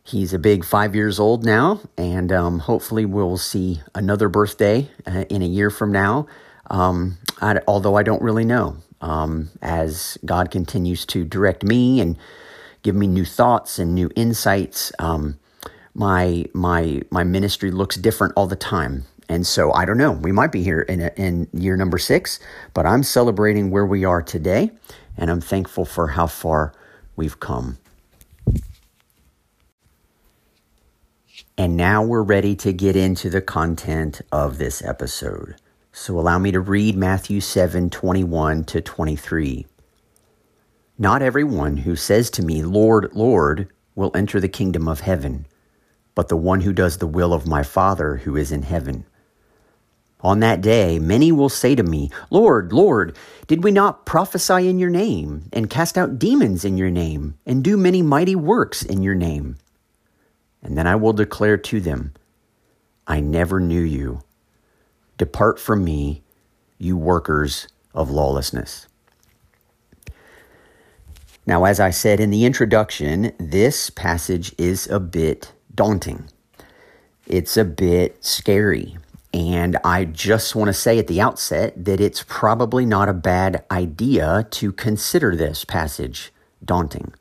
He's 0.05 0.33
a 0.33 0.39
big 0.39 0.65
five 0.65 0.95
years 0.95 1.21
old 1.21 1.45
now, 1.45 1.81
and 1.97 2.33
um, 2.33 2.59
hopefully 2.61 3.05
we'll 3.05 3.37
see 3.37 3.81
another 3.95 4.29
birthday 4.29 4.91
uh, 5.07 5.25
in 5.31 5.43
a 5.43 5.47
year 5.47 5.71
from 5.71 5.93
now. 5.93 6.27
Um, 6.69 7.19
I, 7.41 7.61
although 7.69 7.97
I 7.97 8.03
don't 8.03 8.23
really 8.23 8.45
know, 8.45 8.77
um, 9.01 9.51
as 9.61 10.19
God 10.25 10.51
continues 10.51 11.07
to 11.07 11.25
direct 11.25 11.63
me 11.63 12.01
and 12.01 12.17
give 12.83 12.95
me 12.95 13.07
new 13.07 13.25
thoughts 13.25 13.79
and 13.79 13.95
new 13.95 14.11
insights. 14.17 14.93
Um, 14.99 15.39
my 15.95 16.47
my 16.55 17.03
my 17.11 17.25
ministry 17.25 17.71
looks 17.71 17.97
different 17.97 18.35
all 18.37 18.47
the 18.47 18.57
time. 18.57 19.05
And 19.33 19.47
so 19.47 19.73
I 19.73 19.87
don't 19.87 19.97
know. 19.97 20.13
We 20.13 20.31
might 20.31 20.53
be 20.53 20.63
here 20.63 20.83
in, 20.83 21.01
a, 21.01 21.11
in 21.17 21.49
year 21.55 21.75
number 21.75 21.97
six, 21.97 22.39
but 22.75 22.85
I'm 22.85 23.03
celebrating 23.03 23.71
where 23.71 23.87
we 23.87 24.05
are 24.05 24.21
today, 24.21 24.71
and 25.17 25.31
I'm 25.31 25.41
thankful 25.41 25.87
for 25.87 26.09
how 26.09 26.27
far 26.27 26.75
we've 27.17 27.41
come. 27.41 27.79
And 31.57 31.79
now 31.79 32.03
we're 32.03 32.23
ready 32.23 32.55
to 32.57 32.75
get 32.75 32.95
into 32.95 33.31
the 33.31 33.41
content 33.41 34.21
of 34.31 34.59
this 34.59 34.83
episode. 34.83 35.57
So 35.93 36.19
allow 36.19 36.39
me 36.39 36.51
to 36.51 36.61
read 36.61 36.95
Matthew 36.95 37.41
7 37.41 37.89
21 37.89 38.65
to 38.65 38.83
23. 38.83 39.65
Not 40.99 41.23
everyone 41.23 41.79
who 41.79 41.97
says 41.97 42.29
to 42.33 42.43
me, 42.45 42.63
Lord, 42.63 43.09
Lord, 43.15 43.73
will 43.95 44.11
enter 44.15 44.41
the 44.41 44.49
kingdom 44.49 44.87
of 44.87 45.01
heaven, 45.01 45.47
but 46.15 46.29
the 46.29 46.37
one 46.37 46.61
who 46.61 46.75
does 46.75 46.99
the 46.99 47.07
will 47.07 47.33
of 47.33 47.47
my 47.47 47.63
Father 47.63 48.17
who 48.17 48.37
is 48.37 48.53
in 48.53 48.65
heaven. 48.65 49.07
On 50.23 50.41
that 50.41 50.61
day, 50.61 50.99
many 50.99 51.33
will 51.33 51.49
say 51.49 51.75
to 51.75 51.83
me, 51.83 52.11
Lord, 52.31 52.73
Lord, 52.73 53.17
did 53.49 53.65
we 53.65 53.73
not 53.73 54.07
prophesy 54.07 54.69
in 54.69 54.79
your 54.79 54.91
name, 54.91 55.49
and 55.53 55.69
cast 55.69 55.99
out 55.99 56.19
demons 56.19 56.65
in 56.65 56.79
your 56.79 56.91
name, 56.91 57.37
and 57.45 57.65
do 57.65 57.77
many 57.77 58.03
mighty 58.03 58.37
works 58.37 58.83
in 58.83 59.03
your 59.03 59.17
name? 59.17 59.57
And 60.63 60.79
then 60.79 60.87
I 60.87 60.95
will 60.95 61.13
declare 61.13 61.57
to 61.57 61.81
them, 61.81 62.13
I 63.07 63.21
never 63.21 63.59
knew 63.59 63.83
you. 63.83 64.23
Depart 65.19 65.59
from 65.59 65.83
me, 65.83 66.23
you 66.79 66.97
workers 66.97 67.67
of 67.93 68.11
lawlessness. 68.11 68.87
Now, 71.45 71.65
as 71.65 71.81
I 71.81 71.91
said 71.91 72.21
in 72.21 72.31
the 72.31 72.45
introduction, 72.45 73.33
this 73.39 73.91
passage 73.91 74.55
is 74.57 74.87
a 74.87 75.01
bit 75.01 75.53
daunting. 75.75 76.29
It's 77.27 77.57
a 77.57 77.65
bit 77.65 78.25
scary. 78.25 78.97
And 79.33 79.79
I 79.83 80.05
just 80.05 80.55
want 80.55 80.69
to 80.69 80.75
say 80.75 80.99
at 80.99 81.07
the 81.07 81.21
outset 81.21 81.85
that 81.85 82.01
it's 82.01 82.25
probably 82.29 82.85
not 82.85 83.09
a 83.09 83.15
bad 83.15 83.65
idea 83.71 84.47
to 84.51 84.73
consider 84.73 85.35
this 85.35 85.65
passage 85.65 86.33
daunting. 86.65 87.15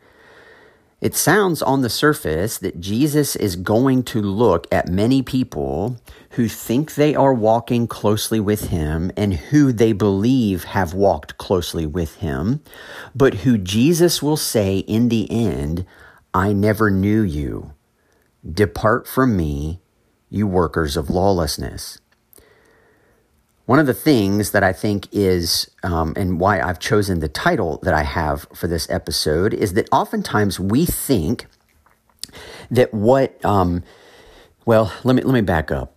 It 1.02 1.16
sounds 1.16 1.64
on 1.64 1.82
the 1.82 1.90
surface 1.90 2.60
that 2.60 2.80
Jesus 2.80 3.36
is 3.36 3.56
going 3.56 4.04
to 4.04 4.22
look 4.22 4.68
at 4.72 4.88
many 4.88 5.24
people 5.24 5.98
who 6.32 6.48
think 6.48 6.94
they 6.94 7.16
are 7.16 7.34
walking 7.34 7.88
closely 7.88 8.40
with 8.40 8.70
him 8.70 9.12
and 9.18 9.34
who 9.34 9.72
they 9.72 9.94
believe 9.94 10.66
have 10.66 10.94
walked 10.94 11.40
closely 11.40 11.88
with 11.88 12.18
him, 12.18 12.62
but 13.16 13.34
who 13.36 13.58
Jesus 13.58 14.22
will 14.22 14.38
say 14.38 14.80
in 14.80 15.10
the 15.10 15.30
end, 15.32 15.88
I 16.36 16.54
never 16.54 16.92
knew 16.92 17.24
you. 17.24 17.74
Depart 18.48 19.08
from 19.08 19.36
me, 19.36 19.82
you 20.30 20.46
workers 20.46 20.96
of 20.96 21.10
lawlessness. 21.10 21.98
One 23.66 23.80
of 23.80 23.86
the 23.86 23.94
things 23.94 24.52
that 24.52 24.64
I 24.64 24.74
think 24.74 25.08
is, 25.12 25.70
um, 25.84 26.14
and 26.18 26.40
why 26.40 26.60
I've 26.60 26.80
chosen 26.80 27.20
the 27.20 27.30
title 27.30 27.80
that 27.84 27.94
I 27.94 28.04
have 28.04 28.48
for 28.54 28.68
this 28.68 28.90
episode, 28.90 29.54
is 29.54 29.74
that 29.74 29.88
oftentimes 29.92 30.60
we 30.60 30.86
think 30.86 31.46
that 32.72 32.94
what, 32.94 33.44
um, 33.46 33.84
well, 34.66 34.92
let 35.04 35.16
me 35.16 35.22
let 35.22 35.34
me 35.34 35.42
back 35.42 35.72
up. 35.72 35.96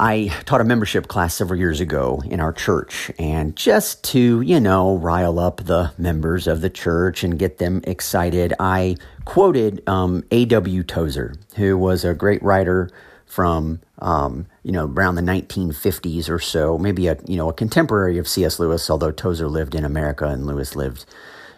I 0.00 0.32
taught 0.44 0.60
a 0.60 0.64
membership 0.64 1.08
class 1.08 1.34
several 1.34 1.58
years 1.58 1.80
ago 1.80 2.22
in 2.24 2.38
our 2.38 2.52
church, 2.52 3.10
and 3.18 3.56
just 3.56 4.04
to, 4.04 4.40
you 4.40 4.60
know, 4.60 4.96
rile 4.96 5.40
up 5.40 5.64
the 5.64 5.92
members 5.98 6.46
of 6.46 6.60
the 6.60 6.70
church 6.70 7.24
and 7.24 7.36
get 7.36 7.58
them 7.58 7.80
excited, 7.84 8.54
I 8.60 8.96
quoted 9.24 9.82
um, 9.88 10.22
A.W. 10.30 10.84
Tozer, 10.84 11.34
who 11.56 11.76
was 11.76 12.04
a 12.04 12.14
great 12.14 12.40
writer 12.44 12.88
from, 13.28 13.80
um, 13.98 14.46
you 14.62 14.72
know, 14.72 14.86
around 14.86 15.14
the 15.14 15.22
1950s 15.22 16.28
or 16.28 16.38
so, 16.38 16.78
maybe 16.78 17.06
a, 17.06 17.18
you 17.26 17.36
know, 17.36 17.48
a 17.48 17.52
contemporary 17.52 18.18
of 18.18 18.26
C.S. 18.26 18.58
Lewis, 18.58 18.88
although 18.88 19.12
Tozer 19.12 19.48
lived 19.48 19.74
in 19.74 19.84
America 19.84 20.26
and 20.26 20.46
Lewis 20.46 20.74
lived 20.74 21.04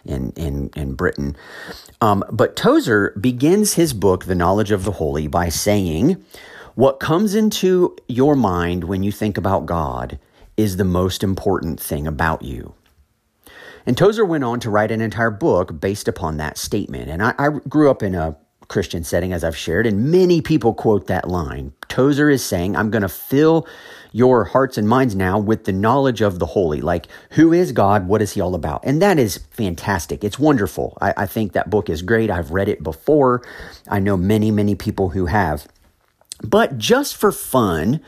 in, 0.05 0.31
in, 0.35 0.69
in 0.75 0.95
Britain. 0.95 1.35
Um, 2.01 2.23
but 2.31 2.55
Tozer 2.55 3.15
begins 3.19 3.75
his 3.75 3.93
book, 3.93 4.25
The 4.25 4.35
Knowledge 4.35 4.71
of 4.71 4.83
the 4.83 4.93
Holy, 4.93 5.27
by 5.27 5.49
saying, 5.49 6.23
what 6.75 6.99
comes 6.99 7.35
into 7.35 7.95
your 8.07 8.35
mind 8.35 8.85
when 8.85 9.03
you 9.03 9.11
think 9.11 9.37
about 9.37 9.65
God 9.65 10.19
is 10.57 10.77
the 10.77 10.83
most 10.83 11.23
important 11.23 11.79
thing 11.79 12.07
about 12.07 12.41
you. 12.41 12.73
And 13.85 13.97
Tozer 13.97 14.25
went 14.25 14.43
on 14.43 14.59
to 14.61 14.69
write 14.69 14.91
an 14.91 15.01
entire 15.01 15.31
book 15.31 15.79
based 15.79 16.07
upon 16.07 16.37
that 16.37 16.57
statement. 16.57 17.09
And 17.09 17.23
I, 17.23 17.33
I, 17.37 17.49
grew 17.67 17.89
up 17.89 18.03
in 18.03 18.13
a 18.13 18.37
Christian 18.71 19.03
setting, 19.03 19.33
as 19.33 19.43
I've 19.43 19.55
shared, 19.55 19.85
and 19.85 20.11
many 20.11 20.41
people 20.41 20.73
quote 20.73 21.07
that 21.07 21.27
line. 21.27 21.73
Tozer 21.89 22.29
is 22.29 22.43
saying, 22.43 22.75
I'm 22.75 22.89
going 22.89 23.01
to 23.01 23.09
fill 23.09 23.67
your 24.13 24.45
hearts 24.45 24.77
and 24.77 24.87
minds 24.87 25.13
now 25.13 25.37
with 25.37 25.65
the 25.65 25.73
knowledge 25.73 26.21
of 26.21 26.39
the 26.39 26.45
holy. 26.45 26.79
Like, 26.79 27.07
who 27.31 27.51
is 27.51 27.73
God? 27.73 28.07
What 28.07 28.21
is 28.21 28.31
he 28.31 28.41
all 28.41 28.55
about? 28.55 28.81
And 28.85 29.01
that 29.01 29.19
is 29.19 29.37
fantastic. 29.51 30.23
It's 30.23 30.39
wonderful. 30.39 30.97
I, 31.01 31.13
I 31.17 31.25
think 31.25 31.51
that 31.51 31.69
book 31.69 31.89
is 31.89 32.01
great. 32.01 32.31
I've 32.31 32.51
read 32.51 32.69
it 32.69 32.81
before. 32.81 33.43
I 33.89 33.99
know 33.99 34.15
many, 34.15 34.51
many 34.51 34.75
people 34.75 35.09
who 35.09 35.25
have. 35.25 35.67
But 36.41 36.77
just 36.77 37.17
for 37.17 37.31
fun, 37.31 37.99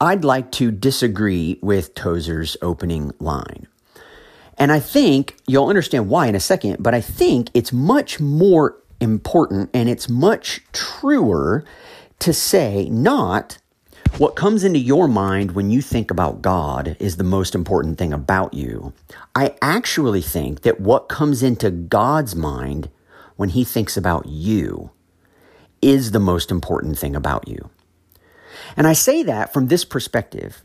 I'd 0.00 0.24
like 0.24 0.52
to 0.52 0.70
disagree 0.70 1.58
with 1.62 1.94
Tozer's 1.94 2.56
opening 2.62 3.12
line. 3.18 3.66
And 4.58 4.70
I 4.70 4.80
think 4.80 5.36
you'll 5.46 5.68
understand 5.68 6.08
why 6.08 6.26
in 6.26 6.34
a 6.34 6.40
second, 6.40 6.82
but 6.82 6.94
I 6.94 7.00
think 7.00 7.50
it's 7.54 7.72
much 7.72 8.20
more 8.20 8.76
important 9.00 9.70
and 9.72 9.88
it's 9.88 10.08
much 10.08 10.62
truer 10.72 11.64
to 12.18 12.32
say 12.32 12.88
not 12.90 13.58
what 14.16 14.34
comes 14.34 14.64
into 14.64 14.78
your 14.78 15.06
mind 15.06 15.52
when 15.52 15.70
you 15.70 15.80
think 15.80 16.10
about 16.10 16.42
God 16.42 16.96
is 16.98 17.16
the 17.16 17.24
most 17.24 17.54
important 17.54 17.98
thing 17.98 18.12
about 18.12 18.54
you. 18.54 18.92
I 19.34 19.54
actually 19.62 20.22
think 20.22 20.62
that 20.62 20.80
what 20.80 21.08
comes 21.08 21.42
into 21.42 21.70
God's 21.70 22.34
mind 22.34 22.90
when 23.36 23.50
he 23.50 23.62
thinks 23.62 23.96
about 23.96 24.26
you 24.26 24.90
is 25.80 26.10
the 26.10 26.18
most 26.18 26.50
important 26.50 26.98
thing 26.98 27.14
about 27.14 27.46
you. 27.46 27.70
And 28.76 28.88
I 28.88 28.92
say 28.92 29.22
that 29.22 29.52
from 29.52 29.68
this 29.68 29.84
perspective. 29.84 30.62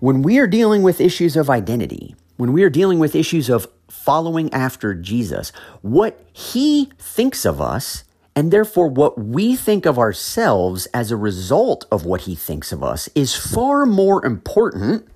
When 0.00 0.22
we 0.22 0.38
are 0.38 0.46
dealing 0.46 0.82
with 0.82 1.00
issues 1.00 1.36
of 1.36 1.48
identity, 1.48 2.14
when 2.36 2.52
we 2.52 2.62
are 2.62 2.70
dealing 2.70 2.98
with 2.98 3.14
issues 3.14 3.48
of 3.48 3.66
following 3.92 4.52
after 4.52 4.94
Jesus, 4.94 5.52
what 5.82 6.18
he 6.32 6.90
thinks 6.98 7.44
of 7.44 7.60
us, 7.60 8.04
and 8.34 8.50
therefore 8.50 8.88
what 8.88 9.18
we 9.18 9.54
think 9.54 9.86
of 9.86 9.98
ourselves 9.98 10.86
as 10.86 11.10
a 11.10 11.16
result 11.16 11.84
of 11.92 12.04
what 12.04 12.22
he 12.22 12.34
thinks 12.34 12.72
of 12.72 12.82
us, 12.82 13.08
is 13.14 13.36
far 13.36 13.84
more 13.86 14.24
important 14.24 15.06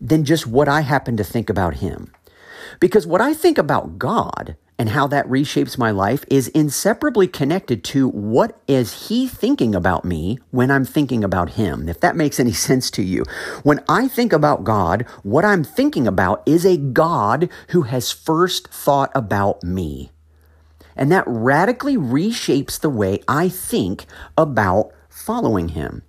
than 0.00 0.24
just 0.24 0.46
what 0.46 0.68
I 0.68 0.82
happen 0.82 1.16
to 1.16 1.24
think 1.24 1.48
about 1.48 1.76
him. 1.76 2.12
Because 2.78 3.06
what 3.06 3.20
I 3.20 3.34
think 3.34 3.58
about 3.58 3.98
God 3.98 4.56
and 4.78 4.90
how 4.90 5.06
that 5.06 5.28
reshapes 5.28 5.78
my 5.78 5.90
life 5.90 6.24
is 6.28 6.48
inseparably 6.48 7.28
connected 7.28 7.84
to 7.84 8.08
what 8.08 8.60
is 8.66 9.08
he 9.08 9.28
thinking 9.28 9.74
about 9.74 10.04
me 10.04 10.38
when 10.50 10.70
I'm 10.70 10.84
thinking 10.84 11.22
about 11.22 11.50
him. 11.50 11.88
If 11.88 12.00
that 12.00 12.16
makes 12.16 12.40
any 12.40 12.52
sense 12.68 12.90
to 12.92 13.02
you. 13.02 13.24
When 13.62 13.82
I 13.88 14.08
think 14.08 14.32
about 14.32 14.64
God, 14.64 15.06
what 15.22 15.44
I'm 15.44 15.64
thinking 15.64 16.06
about 16.06 16.42
is 16.46 16.64
a 16.64 16.76
God 16.76 17.48
who 17.68 17.82
has 17.82 18.10
first 18.10 18.68
thought 18.68 19.12
about 19.14 19.62
me. 19.62 20.10
And 20.96 21.10
that 21.12 21.24
radically 21.26 21.96
reshapes 21.96 22.78
the 22.78 22.90
way 22.90 23.20
I 23.26 23.48
think 23.48 24.06
about 24.36 24.92
following 25.08 25.70
him. 25.70 26.02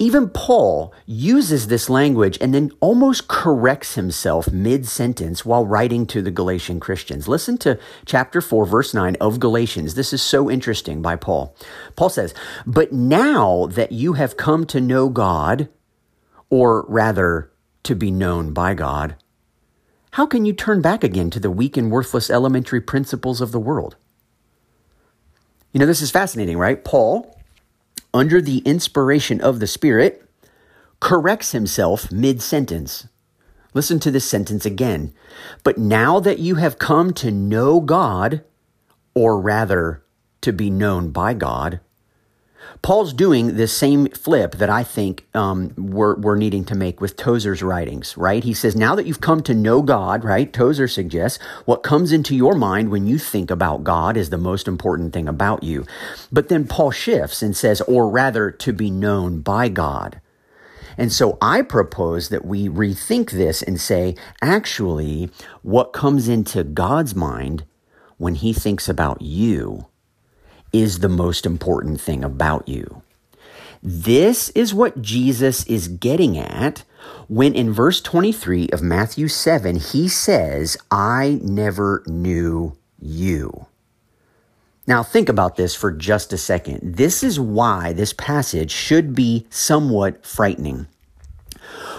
Even 0.00 0.28
Paul 0.28 0.94
uses 1.06 1.66
this 1.66 1.90
language 1.90 2.38
and 2.40 2.54
then 2.54 2.70
almost 2.80 3.26
corrects 3.26 3.96
himself 3.96 4.52
mid 4.52 4.86
sentence 4.86 5.44
while 5.44 5.66
writing 5.66 6.06
to 6.06 6.22
the 6.22 6.30
Galatian 6.30 6.78
Christians. 6.78 7.26
Listen 7.26 7.58
to 7.58 7.80
chapter 8.06 8.40
4, 8.40 8.64
verse 8.64 8.94
9 8.94 9.16
of 9.16 9.40
Galatians. 9.40 9.94
This 9.94 10.12
is 10.12 10.22
so 10.22 10.48
interesting 10.48 11.02
by 11.02 11.16
Paul. 11.16 11.54
Paul 11.96 12.10
says, 12.10 12.32
But 12.64 12.92
now 12.92 13.66
that 13.66 13.90
you 13.90 14.12
have 14.12 14.36
come 14.36 14.66
to 14.66 14.80
know 14.80 15.08
God, 15.08 15.68
or 16.48 16.86
rather, 16.88 17.50
to 17.82 17.96
be 17.96 18.12
known 18.12 18.52
by 18.52 18.74
God, 18.74 19.16
how 20.12 20.26
can 20.26 20.44
you 20.44 20.52
turn 20.52 20.80
back 20.80 21.02
again 21.02 21.30
to 21.30 21.40
the 21.40 21.50
weak 21.50 21.76
and 21.76 21.90
worthless 21.90 22.30
elementary 22.30 22.80
principles 22.80 23.40
of 23.40 23.50
the 23.50 23.60
world? 23.60 23.96
You 25.72 25.80
know, 25.80 25.86
this 25.86 26.02
is 26.02 26.12
fascinating, 26.12 26.56
right? 26.56 26.82
Paul 26.84 27.37
under 28.12 28.40
the 28.40 28.58
inspiration 28.58 29.40
of 29.40 29.60
the 29.60 29.66
Spirit, 29.66 30.28
corrects 31.00 31.52
himself 31.52 32.10
mid 32.10 32.42
sentence. 32.42 33.06
Listen 33.74 34.00
to 34.00 34.10
this 34.10 34.24
sentence 34.24 34.64
again. 34.64 35.12
But 35.62 35.78
now 35.78 36.20
that 36.20 36.38
you 36.38 36.56
have 36.56 36.78
come 36.78 37.12
to 37.14 37.30
know 37.30 37.80
God, 37.80 38.42
or 39.14 39.40
rather, 39.40 40.02
to 40.40 40.52
be 40.52 40.70
known 40.70 41.10
by 41.10 41.34
God, 41.34 41.80
Paul's 42.82 43.12
doing 43.12 43.56
this 43.56 43.76
same 43.76 44.08
flip 44.10 44.56
that 44.56 44.70
I 44.70 44.84
think 44.84 45.26
um, 45.34 45.74
we're, 45.76 46.16
we're 46.16 46.36
needing 46.36 46.64
to 46.66 46.74
make 46.74 47.00
with 47.00 47.16
Tozer's 47.16 47.62
writings, 47.62 48.16
right? 48.16 48.44
He 48.44 48.54
says, 48.54 48.76
now 48.76 48.94
that 48.94 49.06
you've 49.06 49.20
come 49.20 49.42
to 49.42 49.54
know 49.54 49.82
God, 49.82 50.24
right? 50.24 50.52
Tozer 50.52 50.88
suggests 50.88 51.42
what 51.64 51.82
comes 51.82 52.12
into 52.12 52.36
your 52.36 52.54
mind 52.54 52.90
when 52.90 53.06
you 53.06 53.18
think 53.18 53.50
about 53.50 53.84
God 53.84 54.16
is 54.16 54.30
the 54.30 54.38
most 54.38 54.68
important 54.68 55.12
thing 55.12 55.28
about 55.28 55.62
you. 55.62 55.84
But 56.30 56.48
then 56.48 56.66
Paul 56.66 56.90
shifts 56.90 57.42
and 57.42 57.56
says, 57.56 57.80
or 57.82 58.08
rather, 58.08 58.50
to 58.50 58.72
be 58.72 58.90
known 58.90 59.40
by 59.40 59.68
God. 59.68 60.20
And 60.96 61.12
so 61.12 61.36
I 61.42 61.62
propose 61.62 62.28
that 62.28 62.44
we 62.44 62.68
rethink 62.68 63.30
this 63.30 63.62
and 63.62 63.80
say, 63.80 64.14
actually, 64.40 65.30
what 65.62 65.92
comes 65.92 66.28
into 66.28 66.64
God's 66.64 67.14
mind 67.14 67.64
when 68.18 68.36
he 68.36 68.52
thinks 68.52 68.88
about 68.88 69.20
you 69.20 69.87
is 70.72 70.98
the 70.98 71.08
most 71.08 71.46
important 71.46 72.00
thing 72.00 72.24
about 72.24 72.68
you. 72.68 73.02
This 73.82 74.50
is 74.50 74.74
what 74.74 75.02
Jesus 75.02 75.64
is 75.66 75.88
getting 75.88 76.36
at 76.36 76.84
when 77.28 77.54
in 77.54 77.72
verse 77.72 78.00
23 78.00 78.68
of 78.70 78.82
Matthew 78.82 79.28
7, 79.28 79.76
he 79.76 80.08
says, 80.08 80.76
I 80.90 81.38
never 81.42 82.02
knew 82.06 82.76
you. 83.00 83.66
Now, 84.86 85.02
think 85.02 85.28
about 85.28 85.56
this 85.56 85.74
for 85.74 85.92
just 85.92 86.32
a 86.32 86.38
second. 86.38 86.96
This 86.96 87.22
is 87.22 87.38
why 87.38 87.92
this 87.92 88.14
passage 88.14 88.70
should 88.70 89.14
be 89.14 89.46
somewhat 89.50 90.24
frightening. 90.24 90.86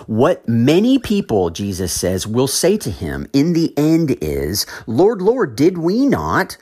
What 0.07 0.47
many 0.49 0.97
people, 0.97 1.51
Jesus 1.51 1.93
says, 1.93 2.25
will 2.25 2.47
say 2.47 2.77
to 2.77 2.89
him 2.89 3.27
in 3.31 3.53
the 3.53 3.77
end 3.77 4.17
is, 4.21 4.65
Lord, 4.88 5.21
Lord, 5.21 5.55
did 5.55 5.77
we 5.77 6.07
not 6.07 6.57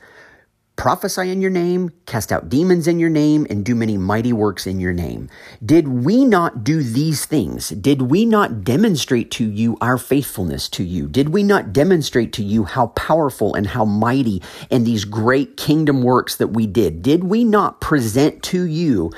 prophesy 0.78 1.32
in 1.32 1.42
your 1.42 1.50
name, 1.50 1.90
cast 2.06 2.30
out 2.30 2.48
demons 2.48 2.86
in 2.86 3.00
your 3.00 3.10
name, 3.10 3.46
and 3.50 3.64
do 3.64 3.74
many 3.74 3.98
mighty 3.98 4.32
works 4.32 4.64
in 4.64 4.78
your 4.78 4.92
name. 4.92 5.28
Did 5.62 5.88
we 5.88 6.24
not 6.24 6.62
do 6.62 6.84
these 6.84 7.26
things? 7.26 7.70
Did 7.70 8.02
we 8.02 8.24
not 8.24 8.62
demonstrate 8.62 9.32
to 9.32 9.44
you 9.44 9.76
our 9.80 9.98
faithfulness 9.98 10.68
to 10.70 10.84
you? 10.84 11.08
Did 11.08 11.30
we 11.30 11.42
not 11.42 11.72
demonstrate 11.72 12.32
to 12.34 12.44
you 12.44 12.62
how 12.62 12.86
powerful 12.88 13.56
and 13.56 13.66
how 13.66 13.84
mighty 13.84 14.40
and 14.70 14.86
these 14.86 15.04
great 15.04 15.56
kingdom 15.56 16.02
works 16.02 16.36
that 16.36 16.48
we 16.48 16.64
did? 16.66 17.02
Did 17.02 17.24
we 17.24 17.42
not 17.42 17.80
present 17.80 18.44
to 18.44 18.62
you 18.62 19.10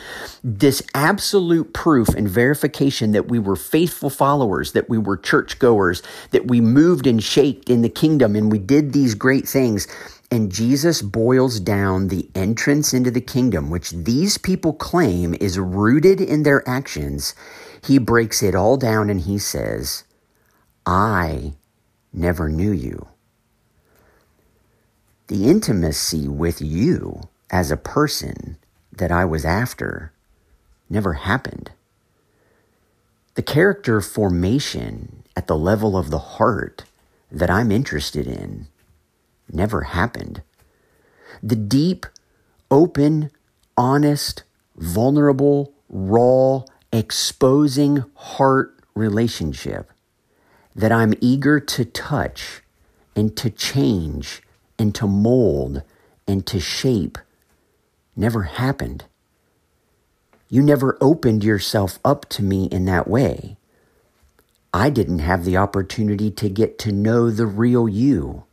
this 0.42 0.82
absolute 0.94 1.74
proof 1.74 2.08
and 2.08 2.26
verification 2.26 3.12
that 3.12 3.28
we 3.28 3.38
were 3.38 3.54
faithful 3.54 4.08
followers, 4.08 4.72
that 4.72 4.88
we 4.88 4.96
were 4.96 5.18
churchgoers, 5.18 6.02
that 6.30 6.48
we 6.48 6.62
moved 6.62 7.06
and 7.06 7.22
shaped 7.22 7.68
in 7.68 7.82
the 7.82 7.90
kingdom 7.90 8.34
and 8.34 8.50
we 8.50 8.58
did 8.58 8.94
these 8.94 9.14
great 9.14 9.46
things? 9.46 9.86
And 10.30 10.52
Jesus 10.52 11.02
boils 11.02 11.58
down 11.58 12.08
the 12.08 12.30
entrance 12.36 12.94
into 12.94 13.10
the 13.10 13.20
kingdom, 13.20 13.68
which 13.68 13.90
these 13.90 14.38
people 14.38 14.72
claim 14.72 15.34
is 15.40 15.58
rooted 15.58 16.20
in 16.20 16.44
their 16.44 16.66
actions. 16.68 17.34
He 17.84 17.98
breaks 17.98 18.42
it 18.42 18.54
all 18.54 18.76
down 18.76 19.10
and 19.10 19.22
he 19.22 19.38
says, 19.38 20.04
I 20.86 21.54
never 22.12 22.48
knew 22.48 22.70
you. 22.70 23.08
The 25.26 25.48
intimacy 25.48 26.28
with 26.28 26.60
you 26.60 27.22
as 27.50 27.72
a 27.72 27.76
person 27.76 28.56
that 28.92 29.10
I 29.10 29.24
was 29.24 29.44
after 29.44 30.12
never 30.88 31.14
happened. 31.14 31.72
The 33.34 33.42
character 33.42 34.00
formation 34.00 35.24
at 35.36 35.46
the 35.48 35.56
level 35.56 35.96
of 35.96 36.10
the 36.10 36.18
heart 36.18 36.84
that 37.32 37.50
I'm 37.50 37.72
interested 37.72 38.26
in 38.26 38.68
never 39.52 39.82
happened. 39.82 40.42
The 41.42 41.56
deep, 41.56 42.06
open, 42.70 43.30
honest, 43.76 44.44
vulnerable, 44.76 45.72
raw, 45.88 46.64
exposing 46.92 48.04
heart 48.14 48.76
relationship 48.94 49.90
that 50.74 50.92
I'm 50.92 51.14
eager 51.20 51.60
to 51.60 51.84
touch 51.84 52.62
and 53.16 53.36
to 53.36 53.50
change 53.50 54.42
and 54.78 54.94
to 54.94 55.06
mold 55.06 55.82
and 56.26 56.46
to 56.46 56.60
shape 56.60 57.18
never 58.16 58.42
happened. 58.44 59.04
You 60.48 60.62
never 60.62 60.98
opened 61.00 61.44
yourself 61.44 61.98
up 62.04 62.28
to 62.30 62.42
me 62.42 62.64
in 62.66 62.84
that 62.86 63.08
way. 63.08 63.56
I 64.72 64.90
didn't 64.90 65.20
have 65.20 65.44
the 65.44 65.56
opportunity 65.56 66.30
to 66.32 66.48
get 66.48 66.78
to 66.80 66.92
know 66.92 67.30
the 67.30 67.46
real 67.46 67.88
you. 67.88 68.44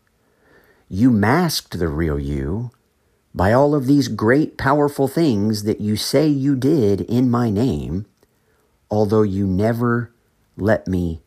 You 0.89 1.11
masked 1.11 1.79
the 1.79 1.89
real 1.89 2.19
you 2.19 2.71
by 3.35 3.51
all 3.51 3.75
of 3.75 3.87
these 3.87 4.07
great, 4.07 4.57
powerful 4.57 5.07
things 5.07 5.63
that 5.63 5.81
you 5.81 5.95
say 5.95 6.27
you 6.27 6.55
did 6.55 7.01
in 7.01 7.29
my 7.29 7.49
name, 7.49 8.05
although 8.89 9.21
you 9.21 9.45
never 9.45 10.11
let 10.55 10.87
me 10.87 11.21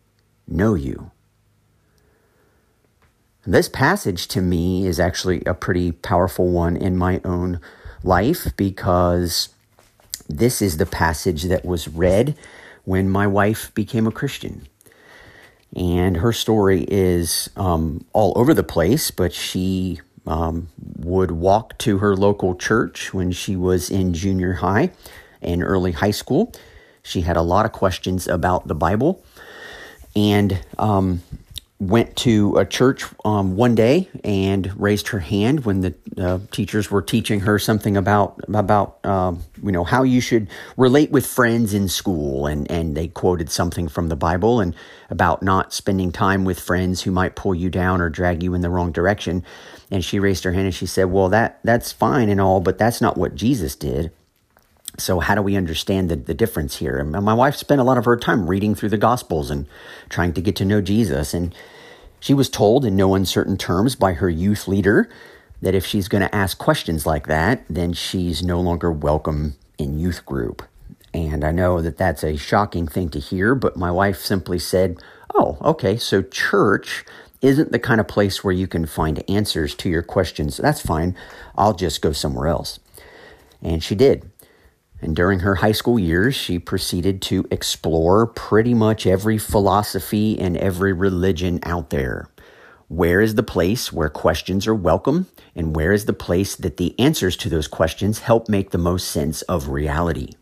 know 0.49 0.75
you. 0.75 1.11
This 3.47 3.69
passage 3.69 4.29
to 4.29 4.41
me 4.41 4.87
is 4.87 4.99
actually 4.99 5.43
a 5.45 5.55
pretty 5.55 5.93
powerful 5.93 6.49
one 6.49 6.77
in 6.77 6.97
my 6.97 7.21
own 7.25 7.61
life 8.03 8.49
because 8.57 9.51
this 10.29 10.63
is 10.63 10.77
the 10.77 10.87
passage 10.87 11.45
that 11.45 11.65
was 11.65 11.89
read 11.89 12.37
when 12.85 13.09
my 13.09 13.27
wife 13.27 13.75
became 13.75 14.07
a 14.07 14.13
Christian. 14.13 14.67
And 15.77 16.17
her 16.17 16.33
story 16.33 16.85
is 16.89 17.49
um, 17.57 18.05
all 18.13 18.33
over 18.37 18.55
the 18.55 18.65
place, 18.65 19.11
but 19.11 19.33
she 19.33 20.01
um, 20.27 20.69
would 20.99 21.31
walk 21.31 21.79
to 21.79 21.99
her 21.99 22.17
local 22.17 22.55
church 22.55 23.15
when 23.15 23.31
she 23.33 23.57
was 23.57 23.91
in 23.91 24.13
junior 24.13 24.55
high 24.55 24.91
and 25.41 25.63
early 25.63 25.93
high 25.93 26.11
school. 26.11 26.53
She 27.03 27.23
had 27.23 27.37
a 27.37 27.43
lot 27.43 27.67
of 27.67 27.73
questions 27.73 28.27
about 28.27 28.67
the 28.67 28.75
Bible 28.75 29.25
and 30.17 30.61
um, 30.79 31.23
went 31.81 32.15
to 32.15 32.59
a 32.59 32.67
church 32.67 33.07
um, 33.25 33.57
one 33.57 33.75
day 33.75 34.07
and 34.23 34.71
raised 34.79 35.09
her 35.09 35.19
hand 35.19 35.65
when 35.65 35.81
the 35.81 35.95
uh, 36.19 36.39
teachers 36.51 36.91
were 36.91 37.01
teaching 37.01 37.41
her 37.41 37.59
something 37.59 37.97
about 37.97 38.39
about 38.49 39.05
um, 39.07 39.43
you 39.63 39.73
know 39.73 39.83
how 39.83 40.03
you 40.03 40.21
should 40.21 40.47
relate 40.77 41.11
with 41.11 41.27
friends 41.27 41.73
in 41.73 41.89
school. 41.89 42.47
And 42.47 42.71
and 42.71 42.95
they 42.95 43.09
quoted 43.09 43.51
something 43.51 43.89
from 43.89 44.09
the 44.09 44.17
Bible 44.17 44.61
and 44.61 44.75
about 45.09 45.43
not 45.43 45.73
spending 45.73 46.13
time 46.13 46.45
with 46.45 46.61
friends 46.61 47.03
who 47.03 47.11
might 47.11 47.35
pull 47.35 47.55
you 47.55 47.71
down 47.71 48.03
or 48.03 48.11
drag 48.11 48.43
you 48.43 48.53
in 48.53 48.61
the 48.61 48.71
wrong 48.71 48.93
direction. 48.93 49.43
And 49.91 50.05
she 50.05 50.21
raised 50.21 50.45
her 50.45 50.53
hand 50.53 50.67
and 50.67 50.75
she 50.75 50.87
said 50.87 51.05
well 51.05 51.31
that 51.31 51.61
that's 51.65 51.93
fine 51.93 52.29
and 52.29 52.41
all 52.41 52.61
but 52.61 52.77
that's 52.77 53.01
not 53.01 53.17
what 53.17 53.35
Jesus 53.35 53.75
did 53.75 54.13
so, 54.99 55.21
how 55.21 55.35
do 55.35 55.43
we 55.43 55.57
understand 55.57 56.09
the, 56.09 56.17
the 56.17 56.35
difference 56.35 56.77
here? 56.77 56.99
And 56.99 57.11
my 57.11 57.35
wife 57.35 57.55
spent 57.57 57.81
a 57.81 57.85
lot 57.85 57.99
of 57.99 58.05
her 58.05 58.17
time 58.17 58.49
reading 58.49 58.75
through 58.75 58.89
the 58.91 58.99
Gospels 58.99 59.51
and 59.51 59.67
trying 60.09 60.33
to 60.35 60.41
get 60.41 60.57
to 60.57 60.65
know 60.65 60.81
Jesus. 60.81 61.33
And 61.33 61.55
she 62.19 62.35
was 62.35 62.51
told 62.51 62.85
in 62.85 62.97
no 62.97 63.15
uncertain 63.15 63.57
terms 63.57 63.95
by 63.95 64.15
her 64.15 64.29
youth 64.29 64.69
leader 64.69 65.09
that 65.63 65.75
if 65.75 65.87
she's 65.87 66.09
going 66.09 66.23
to 66.23 66.35
ask 66.35 66.59
questions 66.59 67.07
like 67.07 67.27
that, 67.27 67.65
then 67.69 67.93
she's 67.93 68.43
no 68.43 68.61
longer 68.61 68.91
welcome 68.91 69.57
in 69.79 69.99
youth 69.99 70.25
group. 70.27 70.63
And 71.13 71.45
I 71.45 71.51
know 71.51 71.81
that 71.81 71.97
that's 71.97 72.23
a 72.23 72.37
shocking 72.37 72.87
thing 72.87 73.09
to 73.11 73.19
hear, 73.19 73.55
but 73.55 73.77
my 73.77 73.91
wife 73.91 74.19
simply 74.19 74.59
said, 74.59 74.99
Oh, 75.35 75.59
okay, 75.63 75.97
so 75.97 76.23
church 76.23 77.05
isn't 77.41 77.73
the 77.73 77.79
kind 77.79 78.01
of 78.01 78.09
place 78.09 78.45
where 78.45 78.53
you 78.53 78.67
can 78.67 78.85
find 78.85 79.23
answers 79.29 79.75
to 79.77 79.89
your 79.89 80.03
questions. 80.03 80.57
That's 80.57 80.81
fine. 80.81 81.17
I'll 81.57 81.75
just 81.75 82.03
go 82.03 82.13
somewhere 82.13 82.49
else. 82.49 82.81
And 83.63 83.83
she 83.83 83.95
did. 83.95 84.30
And 85.03 85.17
during 85.17 85.41
her 85.41 85.57
high 85.57 85.73
school 85.73 85.99
years, 85.99 86.35
she 86.35 86.59
proceeded 86.59 87.23
to 87.23 87.47
explore 87.51 88.27
pretty 88.27 88.75
much 88.75 89.07
every 89.07 89.39
philosophy 89.39 90.39
and 90.39 90.57
every 90.57 90.93
religion 90.93 91.59
out 91.63 91.91
there. 91.91 92.29
Where 92.89 93.21
is 93.21 93.37
the 93.37 93.43
place 93.43 93.93
where 93.93 94.09
questions 94.09 94.67
are 94.67 94.75
welcome? 94.75 95.29
And 95.55 95.77
where 95.77 95.93
is 95.93 96.07
the 96.07 96.13
place 96.13 96.57
that 96.57 96.77
the 96.77 96.99
answers 96.99 97.37
to 97.39 97.49
those 97.49 97.69
questions 97.69 98.21
help 98.21 98.49
make 98.49 98.71
the 98.71 98.79
most 98.79 99.09
sense 99.09 99.43
of 99.43 99.69
reality? 99.69 100.33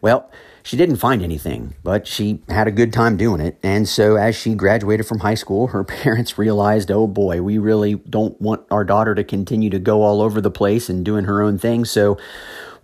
Well, 0.00 0.30
she 0.62 0.78
didn't 0.78 0.96
find 0.96 1.22
anything, 1.22 1.74
but 1.82 2.06
she 2.06 2.40
had 2.48 2.66
a 2.66 2.72
good 2.72 2.90
time 2.90 3.18
doing 3.18 3.42
it. 3.42 3.58
And 3.62 3.86
so, 3.86 4.16
as 4.16 4.34
she 4.34 4.54
graduated 4.54 5.06
from 5.06 5.18
high 5.18 5.34
school, 5.34 5.68
her 5.68 5.84
parents 6.02 6.38
realized, 6.38 6.90
oh 6.90 7.06
boy, 7.06 7.42
we 7.42 7.58
really 7.58 7.96
don't 7.96 8.40
want 8.40 8.64
our 8.70 8.82
daughter 8.82 9.14
to 9.14 9.22
continue 9.22 9.68
to 9.68 9.78
go 9.78 10.02
all 10.02 10.22
over 10.22 10.40
the 10.40 10.50
place 10.50 10.88
and 10.88 11.04
doing 11.04 11.26
her 11.26 11.42
own 11.42 11.58
thing. 11.58 11.84
So, 11.84 12.16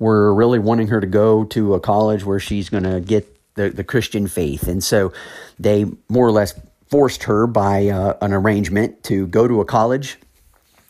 we're 0.00 0.32
really 0.34 0.58
wanting 0.58 0.88
her 0.88 1.00
to 1.00 1.06
go 1.06 1.44
to 1.44 1.74
a 1.74 1.80
college 1.80 2.24
where 2.24 2.40
she's 2.40 2.68
going 2.68 2.82
to 2.82 3.00
get 3.00 3.36
the, 3.54 3.70
the 3.70 3.84
Christian 3.84 4.26
faith. 4.26 4.66
And 4.66 4.82
so, 4.82 5.12
they 5.60 5.84
more 6.08 6.26
or 6.26 6.32
less 6.32 6.58
forced 6.88 7.22
her 7.24 7.46
by 7.46 7.88
uh, 7.88 8.16
an 8.20 8.32
arrangement 8.32 9.04
to 9.04 9.28
go 9.28 9.46
to 9.46 9.60
a 9.60 9.64
college. 9.64 10.18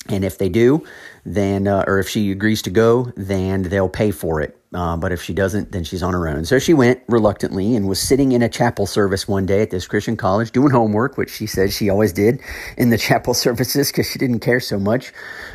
And 0.09 0.25
if 0.25 0.38
they 0.38 0.49
do, 0.49 0.85
then, 1.27 1.68
uh, 1.68 1.85
or 1.87 1.99
if 1.99 2.09
she 2.09 2.31
agrees 2.31 2.62
to 2.62 2.70
go, 2.70 3.12
then 3.16 3.62
they'll 3.62 3.88
pay 3.88 4.11
for 4.11 4.40
it. 4.40 4.57
Uh, 4.73 4.96
but 4.96 5.12
if 5.12 5.23
she 5.23 5.35
doesn't, 5.35 5.73
then 5.73 5.85
she's 5.85 6.03
on 6.03 6.14
her 6.14 6.29
own. 6.29 6.44
So 6.44 6.59
she 6.59 6.75
went 6.75 7.03
reluctantly 7.09 7.75
and 7.75 7.88
was 7.88 8.01
sitting 8.01 8.33
in 8.33 8.40
a 8.40 8.49
chapel 8.49 8.87
service 8.87 9.27
one 9.27 9.44
day 9.44 9.62
at 9.62 9.70
this 9.70 9.87
Christian 9.87 10.16
college 10.16 10.53
doing 10.53 10.70
homework, 10.70 11.16
which 11.16 11.31
she 11.31 11.46
said 11.46 11.73
she 11.73 11.90
always 11.90 12.12
did 12.12 12.40
in 12.79 12.90
the 12.90 12.99
chapel 13.07 13.35
services 13.35 13.90
because 13.90 14.09
she 14.09 14.18
didn't 14.18 14.40
care 14.40 14.61
so 14.61 14.79
much 14.79 15.12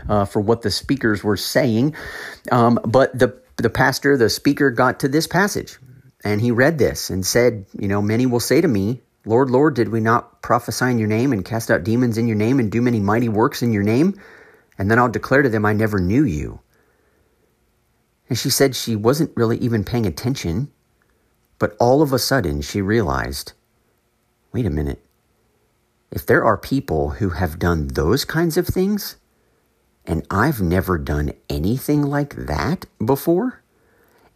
uh, 0.10 0.26
for 0.26 0.42
what 0.42 0.62
the 0.62 0.72
speakers 0.72 1.24
were 1.24 1.38
saying. 1.38 1.96
Um, 2.52 2.78
but 2.86 3.18
the 3.18 3.40
the 3.58 3.70
pastor, 3.70 4.18
the 4.18 4.30
speaker, 4.30 4.70
got 4.72 5.00
to 5.00 5.08
this 5.08 5.28
passage 5.28 5.78
and 6.24 6.42
he 6.42 6.52
read 6.52 6.78
this 6.78 7.10
and 7.10 7.26
said, 7.26 7.66
You 7.78 7.88
know, 7.88 8.02
many 8.02 8.26
will 8.26 8.40
say 8.40 8.60
to 8.60 8.68
me, 8.68 9.04
Lord, 9.26 9.50
Lord, 9.50 9.76
did 9.76 9.90
we 9.90 10.00
not 10.00 10.42
prophesy 10.42 10.86
in 10.86 11.00
your 11.00 11.08
name 11.08 11.32
and 11.32 11.46
cast 11.46 11.72
out 11.72 11.84
demons 11.84 12.18
in 12.18 12.28
your 12.28 12.36
name 12.36 12.60
and 12.60 12.72
do 12.72 12.82
many 12.82 13.00
mighty 13.00 13.30
works 13.30 13.62
in 13.62 13.72
your 13.72 13.84
name? 13.84 14.20
And 14.78 14.90
then 14.90 15.00
I'll 15.00 15.10
declare 15.10 15.44
to 15.44 15.50
them, 15.50 15.66
I 15.66 15.74
never 15.74 16.00
knew 16.00 16.24
you. 16.24 16.60
And 18.28 18.38
she 18.38 18.50
said 18.50 18.76
she 18.76 18.96
wasn't 18.96 19.36
really 19.36 19.58
even 19.58 19.84
paying 19.84 20.06
attention, 20.06 20.72
but 21.60 21.76
all 21.80 22.02
of 22.02 22.12
a 22.12 22.20
sudden 22.20 22.62
she 22.62 22.82
realized 22.82 23.54
wait 24.52 24.66
a 24.66 24.70
minute. 24.70 25.06
If 26.12 26.26
there 26.26 26.46
are 26.46 26.58
people 26.58 27.12
who 27.12 27.32
have 27.32 27.60
done 27.60 27.90
those 27.90 28.24
kinds 28.24 28.56
of 28.56 28.66
things, 28.66 29.18
and 30.08 30.26
I've 30.30 30.62
never 30.62 30.98
done 30.98 31.34
anything 31.50 32.02
like 32.02 32.36
that 32.36 32.86
before, 33.04 33.62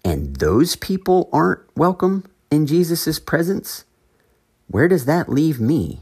and 0.04 0.36
those 0.38 0.76
people 0.76 1.30
aren't 1.32 1.62
welcome 1.76 2.26
in 2.52 2.66
Jesus' 2.66 3.20
presence, 3.20 3.86
where 4.68 4.88
does 4.88 5.06
that 5.06 5.30
leave 5.30 5.60
me? 5.60 6.02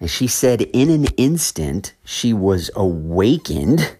And 0.00 0.10
she 0.10 0.26
said, 0.26 0.62
in 0.62 0.90
an 0.90 1.06
instant, 1.16 1.94
she 2.04 2.32
was 2.32 2.70
awakened 2.76 3.96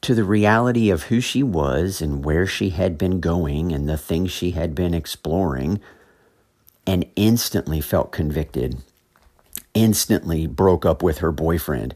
to 0.00 0.14
the 0.14 0.24
reality 0.24 0.90
of 0.90 1.04
who 1.04 1.20
she 1.20 1.42
was 1.42 2.00
and 2.00 2.24
where 2.24 2.46
she 2.46 2.70
had 2.70 2.96
been 2.98 3.20
going 3.20 3.72
and 3.72 3.88
the 3.88 3.96
things 3.96 4.30
she 4.30 4.52
had 4.52 4.74
been 4.74 4.94
exploring, 4.94 5.80
and 6.86 7.06
instantly 7.16 7.80
felt 7.80 8.12
convicted. 8.12 8.82
Instantly 9.74 10.46
broke 10.46 10.86
up 10.86 11.02
with 11.02 11.18
her 11.18 11.32
boyfriend, 11.32 11.94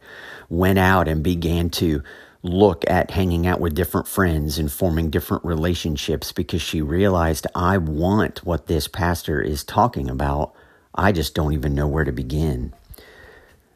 went 0.49 0.79
out 0.79 1.09
and 1.09 1.23
began 1.23 1.71
to 1.71 2.03
look 2.43 2.85
at 2.89 3.11
hanging 3.11 3.47
out 3.47 3.61
with 3.61 3.75
different 3.75 4.07
friends 4.07 4.59
and 4.59 4.71
forming 4.71 5.11
different 5.11 5.45
relationships 5.45 6.33
because 6.33 6.63
she 6.63 6.83
realized 6.83 7.47
I 7.55 7.79
want 7.79 8.45
what 8.45 8.67
this 8.67 8.89
pastor 8.89 9.41
is 9.41 9.65
talking 9.65 10.09
about. 10.09 10.55
I 10.95 11.13
just 11.13 11.35
don't 11.35 11.53
even 11.53 11.75
know 11.75 11.87
where 11.87 12.05
to 12.05 12.13
begin. 12.13 12.73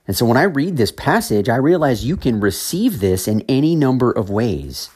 And 0.06 0.16
so 0.16 0.26
when 0.26 0.36
I 0.36 0.42
read 0.42 0.76
this 0.76 0.92
passage, 0.92 1.48
I 1.48 1.56
realize 1.56 2.04
you 2.04 2.16
can 2.16 2.40
receive 2.40 3.00
this 3.00 3.28
in 3.28 3.42
any 3.42 3.76
number 3.76 4.10
of 4.10 4.30
ways. 4.30 4.90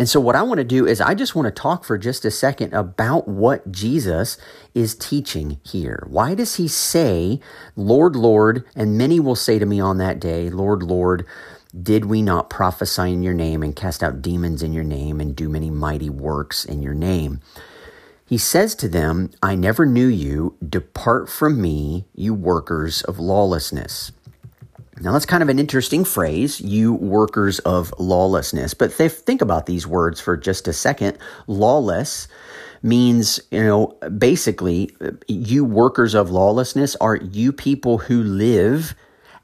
And 0.00 0.08
so, 0.08 0.18
what 0.18 0.34
I 0.34 0.40
want 0.40 0.56
to 0.56 0.64
do 0.64 0.86
is, 0.86 0.98
I 0.98 1.12
just 1.12 1.34
want 1.34 1.44
to 1.44 1.62
talk 1.62 1.84
for 1.84 1.98
just 1.98 2.24
a 2.24 2.30
second 2.30 2.72
about 2.72 3.28
what 3.28 3.70
Jesus 3.70 4.38
is 4.74 4.94
teaching 4.94 5.60
here. 5.62 6.06
Why 6.08 6.34
does 6.34 6.56
he 6.56 6.68
say, 6.68 7.38
Lord, 7.76 8.16
Lord, 8.16 8.64
and 8.74 8.96
many 8.96 9.20
will 9.20 9.36
say 9.36 9.58
to 9.58 9.66
me 9.66 9.78
on 9.78 9.98
that 9.98 10.18
day, 10.18 10.48
Lord, 10.48 10.82
Lord, 10.82 11.26
did 11.78 12.06
we 12.06 12.22
not 12.22 12.48
prophesy 12.48 13.12
in 13.12 13.22
your 13.22 13.34
name 13.34 13.62
and 13.62 13.76
cast 13.76 14.02
out 14.02 14.22
demons 14.22 14.62
in 14.62 14.72
your 14.72 14.84
name 14.84 15.20
and 15.20 15.36
do 15.36 15.50
many 15.50 15.68
mighty 15.68 16.08
works 16.08 16.64
in 16.64 16.80
your 16.80 16.94
name? 16.94 17.42
He 18.24 18.38
says 18.38 18.74
to 18.76 18.88
them, 18.88 19.30
I 19.42 19.54
never 19.54 19.84
knew 19.84 20.06
you. 20.06 20.56
Depart 20.66 21.28
from 21.28 21.60
me, 21.60 22.06
you 22.14 22.32
workers 22.32 23.02
of 23.02 23.18
lawlessness. 23.18 24.12
Now, 25.02 25.12
that's 25.12 25.24
kind 25.24 25.42
of 25.42 25.48
an 25.48 25.58
interesting 25.58 26.04
phrase, 26.04 26.60
you 26.60 26.92
workers 26.92 27.58
of 27.60 27.94
lawlessness. 27.98 28.74
But 28.74 28.92
th- 28.94 29.12
think 29.12 29.40
about 29.40 29.64
these 29.64 29.86
words 29.86 30.20
for 30.20 30.36
just 30.36 30.68
a 30.68 30.74
second. 30.74 31.16
Lawless 31.46 32.28
means, 32.82 33.40
you 33.50 33.64
know, 33.64 33.98
basically, 34.18 34.94
you 35.26 35.64
workers 35.64 36.14
of 36.14 36.30
lawlessness 36.30 36.96
are 36.96 37.16
you 37.16 37.50
people 37.50 37.98
who 37.98 38.22
live 38.22 38.94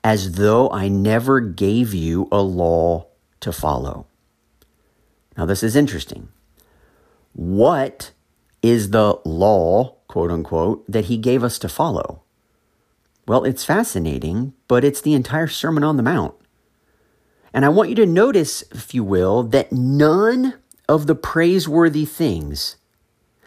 as 0.04 0.32
though 0.32 0.70
I 0.70 0.88
never 0.88 1.40
gave 1.40 1.94
you 1.94 2.28
a 2.30 2.42
law 2.42 3.06
to 3.40 3.50
follow. 3.50 4.06
Now, 5.38 5.46
this 5.46 5.62
is 5.62 5.74
interesting. 5.74 6.28
What 7.32 8.12
is 8.62 8.90
the 8.90 9.18
law, 9.24 9.96
quote 10.06 10.30
unquote, 10.30 10.84
that 10.86 11.06
he 11.06 11.16
gave 11.16 11.42
us 11.42 11.58
to 11.60 11.68
follow? 11.68 12.22
Well, 13.26 13.44
it's 13.44 13.64
fascinating, 13.64 14.54
but 14.68 14.84
it's 14.84 15.00
the 15.00 15.14
entire 15.14 15.48
Sermon 15.48 15.82
on 15.82 15.96
the 15.96 16.02
Mount. 16.02 16.34
And 17.52 17.64
I 17.64 17.70
want 17.70 17.88
you 17.88 17.96
to 17.96 18.06
notice, 18.06 18.62
if 18.70 18.94
you 18.94 19.02
will, 19.02 19.42
that 19.44 19.72
none 19.72 20.54
of 20.88 21.06
the 21.06 21.14
praiseworthy 21.14 22.04
things 22.04 22.76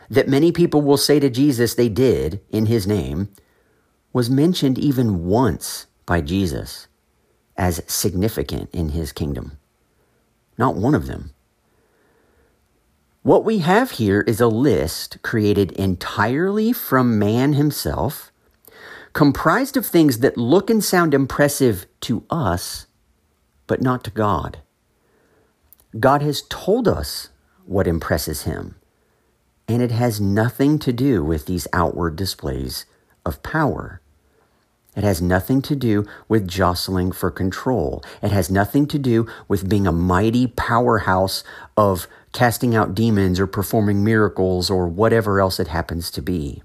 that 0.10 0.28
many 0.28 0.52
people 0.52 0.82
will 0.82 0.98
say 0.98 1.20
to 1.20 1.30
Jesus 1.30 1.76
they 1.76 1.90
did 1.90 2.42
in 2.50 2.66
his 2.66 2.88
name 2.88 3.30
was 4.12 4.30
mentioned 4.30 4.78
even 4.80 5.26
once 5.26 5.86
by 6.06 6.20
Jesus 6.20 6.88
as 7.56 7.84
significant 7.88 8.70
in 8.74 8.90
his 8.90 9.12
kingdom. 9.12 9.60
Not 10.58 10.76
one 10.76 10.96
of 10.96 11.06
them. 11.06 11.32
What 13.22 13.46
we 13.46 13.60
have 13.60 13.92
here 13.92 14.22
is 14.22 14.42
a 14.42 14.48
list 14.48 15.22
created 15.22 15.72
entirely 15.74 16.74
from 16.74 17.20
man 17.20 17.54
himself 17.54 18.32
comprised 19.14 19.78
of 19.78 19.86
things 19.86 20.20
that 20.20 20.38
look 20.38 20.70
and 20.70 20.84
sound 20.84 21.14
impressive 21.14 21.86
to 22.02 22.24
us, 22.30 22.88
but 23.68 23.82
not 23.82 24.04
to 24.04 24.12
God. 24.12 24.60
God 26.00 26.22
has 26.22 26.44
told 26.50 26.88
us 26.88 27.30
what 27.66 27.88
impresses 27.88 28.44
him, 28.44 28.76
and 29.68 29.82
it 29.82 29.92
has 29.92 30.22
nothing 30.22 30.80
to 30.80 30.94
do 30.94 31.24
with 31.24 31.46
these 31.46 31.68
outward 31.74 32.16
displays 32.16 32.86
of 33.26 33.44
power. 33.44 34.02
It 34.96 35.04
has 35.04 35.22
nothing 35.22 35.62
to 35.64 35.76
do 35.76 36.06
with 36.28 36.48
jostling 36.48 37.12
for 37.12 37.32
control. 37.32 38.04
It 38.22 38.32
has 38.32 38.50
nothing 38.50 38.88
to 38.88 39.00
do 39.00 39.28
with 39.48 39.70
being 39.70 39.88
a 39.88 39.92
mighty 39.92 40.48
powerhouse 40.48 41.44
of 41.78 42.08
casting 42.34 42.76
out 42.76 42.96
demons 42.96 43.40
or 43.40 43.48
performing 43.48 44.04
miracles 44.04 44.70
or 44.70 44.88
whatever 44.88 45.40
else 45.40 45.60
it 45.60 45.68
happens 45.68 46.12
to 46.12 46.22
be. 46.22 46.64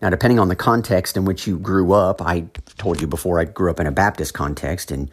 Now, 0.00 0.10
depending 0.10 0.38
on 0.38 0.48
the 0.48 0.56
context 0.56 1.16
in 1.16 1.24
which 1.24 1.46
you 1.46 1.58
grew 1.58 1.92
up, 1.92 2.22
I 2.22 2.46
told 2.76 3.00
you 3.00 3.06
before 3.06 3.40
I 3.40 3.44
grew 3.44 3.70
up 3.70 3.80
in 3.80 3.86
a 3.86 3.92
Baptist 3.92 4.32
context 4.32 4.90
and 4.92 5.10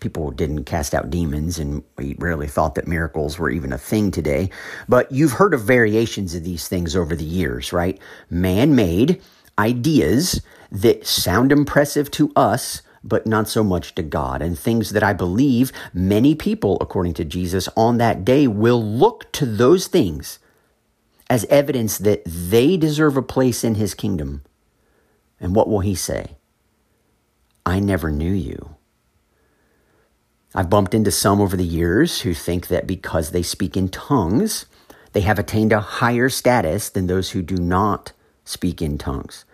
people 0.00 0.30
didn't 0.30 0.64
cast 0.64 0.94
out 0.94 1.10
demons 1.10 1.58
and 1.58 1.82
we 1.96 2.16
rarely 2.18 2.48
thought 2.48 2.74
that 2.74 2.88
miracles 2.88 3.38
were 3.38 3.50
even 3.50 3.72
a 3.72 3.78
thing 3.78 4.10
today. 4.10 4.50
But 4.88 5.12
you've 5.12 5.32
heard 5.32 5.54
of 5.54 5.62
variations 5.62 6.34
of 6.34 6.44
these 6.44 6.66
things 6.66 6.96
over 6.96 7.14
the 7.14 7.24
years, 7.24 7.72
right? 7.72 8.00
Man 8.30 8.74
made 8.74 9.20
ideas 9.58 10.40
that 10.70 11.06
sound 11.06 11.52
impressive 11.52 12.10
to 12.12 12.32
us, 12.34 12.82
but 13.04 13.26
not 13.26 13.48
so 13.48 13.62
much 13.62 13.94
to 13.96 14.02
God, 14.02 14.40
and 14.40 14.58
things 14.58 14.90
that 14.90 15.02
I 15.02 15.12
believe 15.12 15.72
many 15.92 16.34
people, 16.34 16.78
according 16.80 17.14
to 17.14 17.24
Jesus, 17.24 17.68
on 17.76 17.98
that 17.98 18.24
day 18.24 18.46
will 18.46 18.82
look 18.82 19.30
to 19.32 19.44
those 19.44 19.88
things 19.88 20.38
as 21.32 21.46
evidence 21.46 21.96
that 21.96 22.22
they 22.26 22.76
deserve 22.76 23.16
a 23.16 23.22
place 23.22 23.64
in 23.64 23.76
his 23.76 23.94
kingdom. 23.94 24.42
And 25.40 25.54
what 25.54 25.66
will 25.66 25.80
he 25.80 25.94
say? 25.94 26.36
I 27.64 27.80
never 27.80 28.10
knew 28.10 28.34
you. 28.34 28.76
I've 30.54 30.68
bumped 30.68 30.92
into 30.92 31.10
some 31.10 31.40
over 31.40 31.56
the 31.56 31.64
years 31.64 32.20
who 32.20 32.34
think 32.34 32.66
that 32.66 32.86
because 32.86 33.30
they 33.30 33.42
speak 33.42 33.78
in 33.78 33.88
tongues, 33.88 34.66
they 35.14 35.22
have 35.22 35.38
attained 35.38 35.72
a 35.72 35.80
higher 35.80 36.28
status 36.28 36.90
than 36.90 37.06
those 37.06 37.30
who 37.30 37.40
do 37.40 37.56
not 37.56 38.12
speak 38.44 38.82
in 38.82 38.98
tongues. 38.98 39.46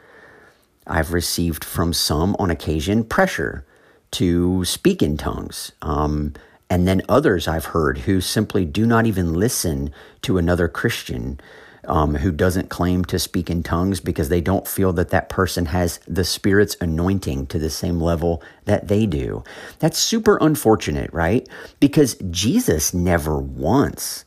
I've 0.85 1.13
received 1.13 1.63
from 1.63 1.93
some 1.93 2.35
on 2.41 2.51
occasion 2.51 3.05
pressure 3.05 3.65
to 4.13 4.65
speak 4.65 5.01
in 5.01 5.17
tongues. 5.17 5.71
Um, 5.81 6.35
and 6.69 6.89
then 6.89 7.03
others 7.09 7.47
I've 7.47 7.67
heard 7.67 7.99
who 7.99 8.21
simply 8.21 8.65
do 8.65 8.85
not 8.85 9.07
even 9.07 9.35
listen 9.35 9.93
to 10.23 10.39
another 10.39 10.67
Christian 10.67 11.39
um, 11.87 12.17
who 12.17 12.33
doesn't 12.33 12.71
claim 12.71 13.05
to 13.07 13.19
speak 13.19 13.51
in 13.51 13.63
tongues 13.63 14.01
because 14.01 14.29
they 14.29 14.41
don't 14.41 14.67
feel 14.67 14.93
that 14.95 15.11
that 15.11 15.29
person 15.29 15.67
has 15.67 15.99
the 16.07 16.25
Spirit's 16.25 16.77
anointing 16.81 17.47
to 17.47 17.59
the 17.59 17.71
same 17.71 18.01
level 18.01 18.43
that 18.65 18.89
they 18.89 19.07
do. 19.07 19.43
That's 19.79 19.99
super 19.99 20.39
unfortunate, 20.41 21.13
right? 21.13 21.49
Because 21.81 22.17
Jesus 22.31 22.93
never 22.93 23.39
once 23.39 24.25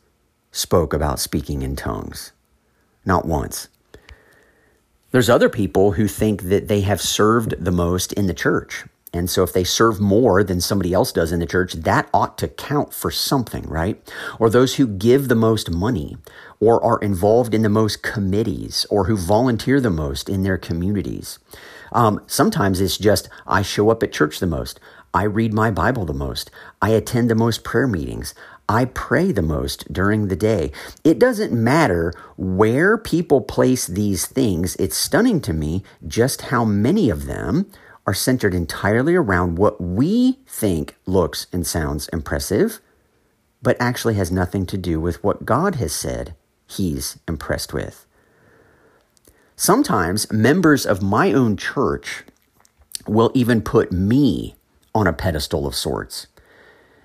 spoke 0.51 0.93
about 0.93 1.19
speaking 1.19 1.61
in 1.61 1.75
tongues. 1.75 2.31
Not 3.05 3.25
once. 3.25 3.67
There's 5.11 5.29
other 5.29 5.49
people 5.49 5.93
who 5.93 6.07
think 6.07 6.43
that 6.43 6.67
they 6.67 6.81
have 6.81 7.01
served 7.01 7.63
the 7.63 7.71
most 7.71 8.13
in 8.13 8.27
the 8.27 8.33
church. 8.33 8.85
And 9.13 9.29
so 9.29 9.43
if 9.43 9.51
they 9.51 9.65
serve 9.65 9.99
more 9.99 10.43
than 10.43 10.61
somebody 10.61 10.93
else 10.93 11.11
does 11.11 11.31
in 11.31 11.39
the 11.41 11.45
church, 11.45 11.73
that 11.73 12.09
ought 12.13 12.37
to 12.37 12.47
count 12.47 12.93
for 12.93 13.11
something, 13.11 13.63
right? 13.63 14.01
Or 14.39 14.49
those 14.49 14.75
who 14.75 14.87
give 14.87 15.27
the 15.27 15.35
most 15.35 15.69
money, 15.69 16.17
or 16.61 16.81
are 16.81 16.99
involved 16.99 17.53
in 17.53 17.63
the 17.63 17.69
most 17.69 18.03
committees 18.03 18.85
or 18.89 19.05
who 19.05 19.17
volunteer 19.17 19.81
the 19.81 19.89
most 19.89 20.29
in 20.29 20.43
their 20.43 20.57
communities. 20.57 21.39
Um, 21.91 22.21
sometimes 22.27 22.79
it's 22.79 22.97
just, 22.97 23.27
I 23.45 23.63
show 23.63 23.89
up 23.89 24.01
at 24.03 24.13
church 24.13 24.39
the 24.39 24.47
most. 24.47 24.79
I 25.13 25.23
read 25.23 25.53
my 25.53 25.71
Bible 25.71 26.05
the 26.05 26.13
most. 26.13 26.49
I 26.81 26.91
attend 26.91 27.29
the 27.29 27.35
most 27.35 27.65
prayer 27.65 27.87
meetings. 27.87 28.33
I 28.69 28.85
pray 28.85 29.33
the 29.33 29.41
most 29.41 29.91
during 29.91 30.27
the 30.27 30.35
day. 30.37 30.71
It 31.03 31.19
doesn't 31.19 31.51
matter 31.51 32.13
where 32.37 32.97
people 32.97 33.41
place 33.41 33.87
these 33.87 34.25
things. 34.25 34.77
It's 34.77 34.95
stunning 34.95 35.41
to 35.41 35.51
me 35.51 35.83
just 36.07 36.43
how 36.43 36.63
many 36.63 37.09
of 37.09 37.25
them 37.25 37.69
are 38.05 38.13
centered 38.13 38.53
entirely 38.53 39.15
around 39.15 39.57
what 39.57 39.79
we 39.79 40.39
think 40.47 40.95
looks 41.05 41.47
and 41.53 41.65
sounds 41.65 42.07
impressive, 42.09 42.79
but 43.61 43.77
actually 43.79 44.15
has 44.15 44.31
nothing 44.31 44.65
to 44.65 44.77
do 44.77 44.99
with 44.99 45.23
what 45.23 45.45
God 45.45 45.75
has 45.75 45.93
said 45.93 46.35
he's 46.67 47.19
impressed 47.27 47.73
with. 47.73 48.05
Sometimes 49.55 50.31
members 50.31 50.85
of 50.85 51.03
my 51.03 51.31
own 51.31 51.55
church 51.55 52.23
will 53.07 53.31
even 53.33 53.61
put 53.61 53.91
me 53.91 54.55
on 54.95 55.07
a 55.07 55.13
pedestal 55.13 55.67
of 55.67 55.75
sorts. 55.75 56.27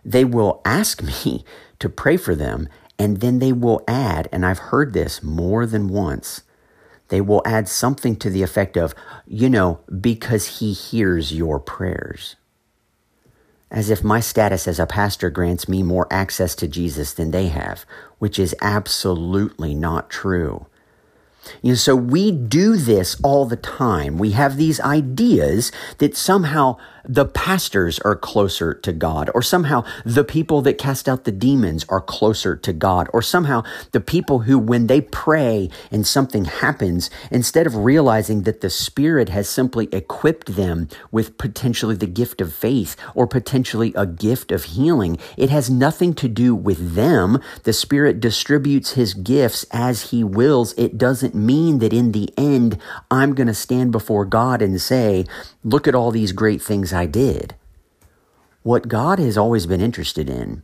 They 0.04 0.24
will 0.24 0.62
ask 0.64 1.02
me 1.24 1.44
to 1.78 1.88
pray 1.88 2.16
for 2.16 2.34
them, 2.34 2.68
and 2.98 3.18
then 3.18 3.38
they 3.38 3.52
will 3.52 3.84
add, 3.86 4.28
and 4.32 4.46
I've 4.46 4.70
heard 4.70 4.92
this 4.92 5.22
more 5.22 5.66
than 5.66 5.88
once, 5.88 6.42
they 7.08 7.20
will 7.20 7.42
add 7.44 7.68
something 7.68 8.16
to 8.16 8.30
the 8.30 8.42
effect 8.42 8.76
of, 8.76 8.94
you 9.26 9.48
know, 9.48 9.80
because 10.00 10.58
he 10.58 10.72
hears 10.72 11.32
your 11.32 11.60
prayers 11.60 12.36
as 13.70 13.90
if 13.90 14.04
my 14.04 14.20
status 14.20 14.68
as 14.68 14.78
a 14.78 14.86
pastor 14.86 15.30
grants 15.30 15.68
me 15.68 15.82
more 15.82 16.06
access 16.10 16.54
to 16.54 16.68
Jesus 16.68 17.12
than 17.12 17.30
they 17.30 17.48
have, 17.48 17.84
which 18.18 18.38
is 18.38 18.54
absolutely 18.60 19.74
not 19.74 20.08
true. 20.08 20.66
You 21.62 21.70
know, 21.72 21.76
so 21.76 21.94
we 21.94 22.32
do 22.32 22.76
this 22.76 23.20
all 23.22 23.46
the 23.46 23.56
time. 23.56 24.18
We 24.18 24.32
have 24.32 24.56
these 24.56 24.80
ideas 24.80 25.70
that 25.98 26.16
somehow 26.16 26.76
the 27.08 27.24
pastors 27.24 27.98
are 28.00 28.16
closer 28.16 28.74
to 28.74 28.92
God, 28.92 29.30
or 29.34 29.42
somehow 29.42 29.84
the 30.04 30.24
people 30.24 30.62
that 30.62 30.78
cast 30.78 31.08
out 31.08 31.24
the 31.24 31.32
demons 31.32 31.84
are 31.88 32.00
closer 32.00 32.56
to 32.56 32.72
God, 32.72 33.08
or 33.12 33.22
somehow 33.22 33.62
the 33.92 34.00
people 34.00 34.40
who, 34.40 34.58
when 34.58 34.86
they 34.86 35.00
pray 35.00 35.70
and 35.90 36.06
something 36.06 36.46
happens, 36.46 37.10
instead 37.30 37.66
of 37.66 37.76
realizing 37.76 38.42
that 38.42 38.60
the 38.60 38.70
Spirit 38.70 39.28
has 39.28 39.48
simply 39.48 39.88
equipped 39.92 40.56
them 40.56 40.88
with 41.10 41.38
potentially 41.38 41.94
the 41.94 42.06
gift 42.06 42.40
of 42.40 42.52
faith 42.52 42.96
or 43.14 43.26
potentially 43.26 43.92
a 43.94 44.06
gift 44.06 44.50
of 44.50 44.64
healing, 44.64 45.18
it 45.36 45.50
has 45.50 45.70
nothing 45.70 46.14
to 46.14 46.28
do 46.28 46.54
with 46.54 46.94
them. 46.94 47.38
The 47.62 47.72
Spirit 47.72 48.20
distributes 48.20 48.92
His 48.92 49.14
gifts 49.14 49.64
as 49.70 50.10
He 50.10 50.24
wills. 50.24 50.74
It 50.76 50.98
doesn't 50.98 51.34
mean 51.34 51.78
that 51.78 51.92
in 51.92 52.12
the 52.12 52.30
end, 52.36 52.78
I'm 53.10 53.34
going 53.34 53.46
to 53.46 53.54
stand 53.54 53.92
before 53.92 54.24
God 54.24 54.60
and 54.60 54.80
say, 54.80 55.24
Look 55.62 55.88
at 55.88 55.96
all 55.96 56.12
these 56.12 56.30
great 56.30 56.62
things 56.62 56.92
I 56.96 57.06
did. 57.06 57.54
What 58.62 58.88
God 58.88 59.18
has 59.20 59.38
always 59.38 59.66
been 59.66 59.80
interested 59.80 60.28
in 60.28 60.62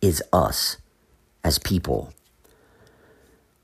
is 0.00 0.22
us 0.32 0.78
as 1.44 1.58
people. 1.58 2.14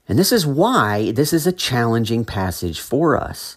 And 0.09 0.19
this 0.19 0.33
is 0.33 0.47
why 0.47 1.12
this 1.12 1.33
is 1.33 1.47
a 1.47 1.53
challenging 1.53 2.25
passage 2.25 2.81
for 2.81 3.17
us. 3.17 3.57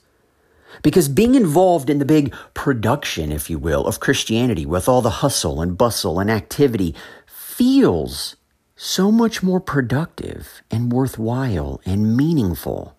Because 0.84 1.10
being 1.10 1.36
involved 1.36 1.90
in 1.90 2.00
the 2.00 2.06
big 2.06 2.34
production, 2.54 3.32
if 3.32 3.50
you 3.50 3.60
will, 3.60 3.86
of 3.86 4.00
Christianity 4.00 4.66
with 4.66 4.88
all 4.88 5.02
the 5.02 5.20
hustle 5.22 5.62
and 5.62 5.78
bustle 5.78 6.20
and 6.20 6.32
activity 6.32 6.96
feels 7.28 8.38
so 8.76 9.12
much 9.12 9.44
more 9.44 9.60
productive 9.60 10.62
and 10.72 10.92
worthwhile 10.92 11.82
and 11.86 12.16
meaningful 12.16 12.96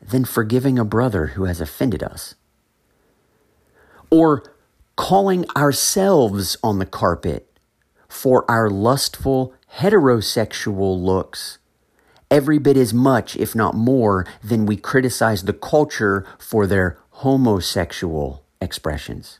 than 0.00 0.24
forgiving 0.24 0.78
a 0.78 0.84
brother 0.84 1.28
who 1.28 1.44
has 1.44 1.60
offended 1.60 2.02
us 2.02 2.34
or 4.12 4.44
calling 4.94 5.46
ourselves 5.56 6.58
on 6.62 6.78
the 6.78 6.86
carpet 6.86 7.48
for 8.08 8.48
our 8.48 8.68
lustful 8.68 9.54
heterosexual 9.78 11.02
looks 11.02 11.58
every 12.30 12.58
bit 12.58 12.76
as 12.76 12.92
much, 12.92 13.36
if 13.36 13.54
not 13.54 13.74
more, 13.74 14.26
than 14.44 14.66
we 14.66 14.76
criticize 14.76 15.44
the 15.44 15.52
culture 15.52 16.26
for 16.38 16.66
their 16.66 16.98
homosexual 17.10 18.44
expressions. 18.60 19.38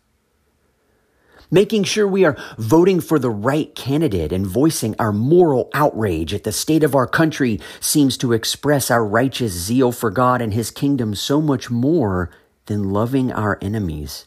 Making 1.51 1.85
sure 1.85 2.09
we 2.09 2.25
are 2.25 2.37
voting 2.57 3.03
for 3.03 3.19
the 3.19 3.31
right 3.31 3.75
candidate 3.75 4.33
and 4.33 4.47
voicing 4.47 4.95
our 4.99 5.13
moral 5.13 5.69
outrage 5.75 6.33
at 6.33 6.45
the 6.45 6.53
state 6.53 6.83
of 6.83 6.95
our 6.95 7.07
country 7.07 7.61
seems 7.79 8.17
to 8.17 8.33
express 8.33 8.91
our 8.91 9.05
righteous 9.05 9.53
zeal 9.53 9.93
for 9.93 10.11
God 10.11 10.41
and 10.41 10.55
His 10.55 10.71
kingdom 10.71 11.15
so 11.15 11.43
much 11.43 11.71
more 11.71 12.31
than 12.67 12.91
loving 12.91 13.31
our 13.31 13.59
enemies 13.61 14.27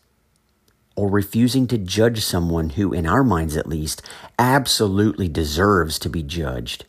or 0.96 1.10
refusing 1.10 1.68
to 1.68 1.78
judge 1.78 2.24
someone 2.24 2.72
who, 2.72 2.94
in 2.94 3.06
our 3.06 3.24
minds 3.24 3.58
at 3.58 3.68
least, 3.68 4.02
absolutely 4.40 5.28
deserves 5.28 6.00
to 6.00 6.10
be 6.10 6.24
judged, 6.24 6.86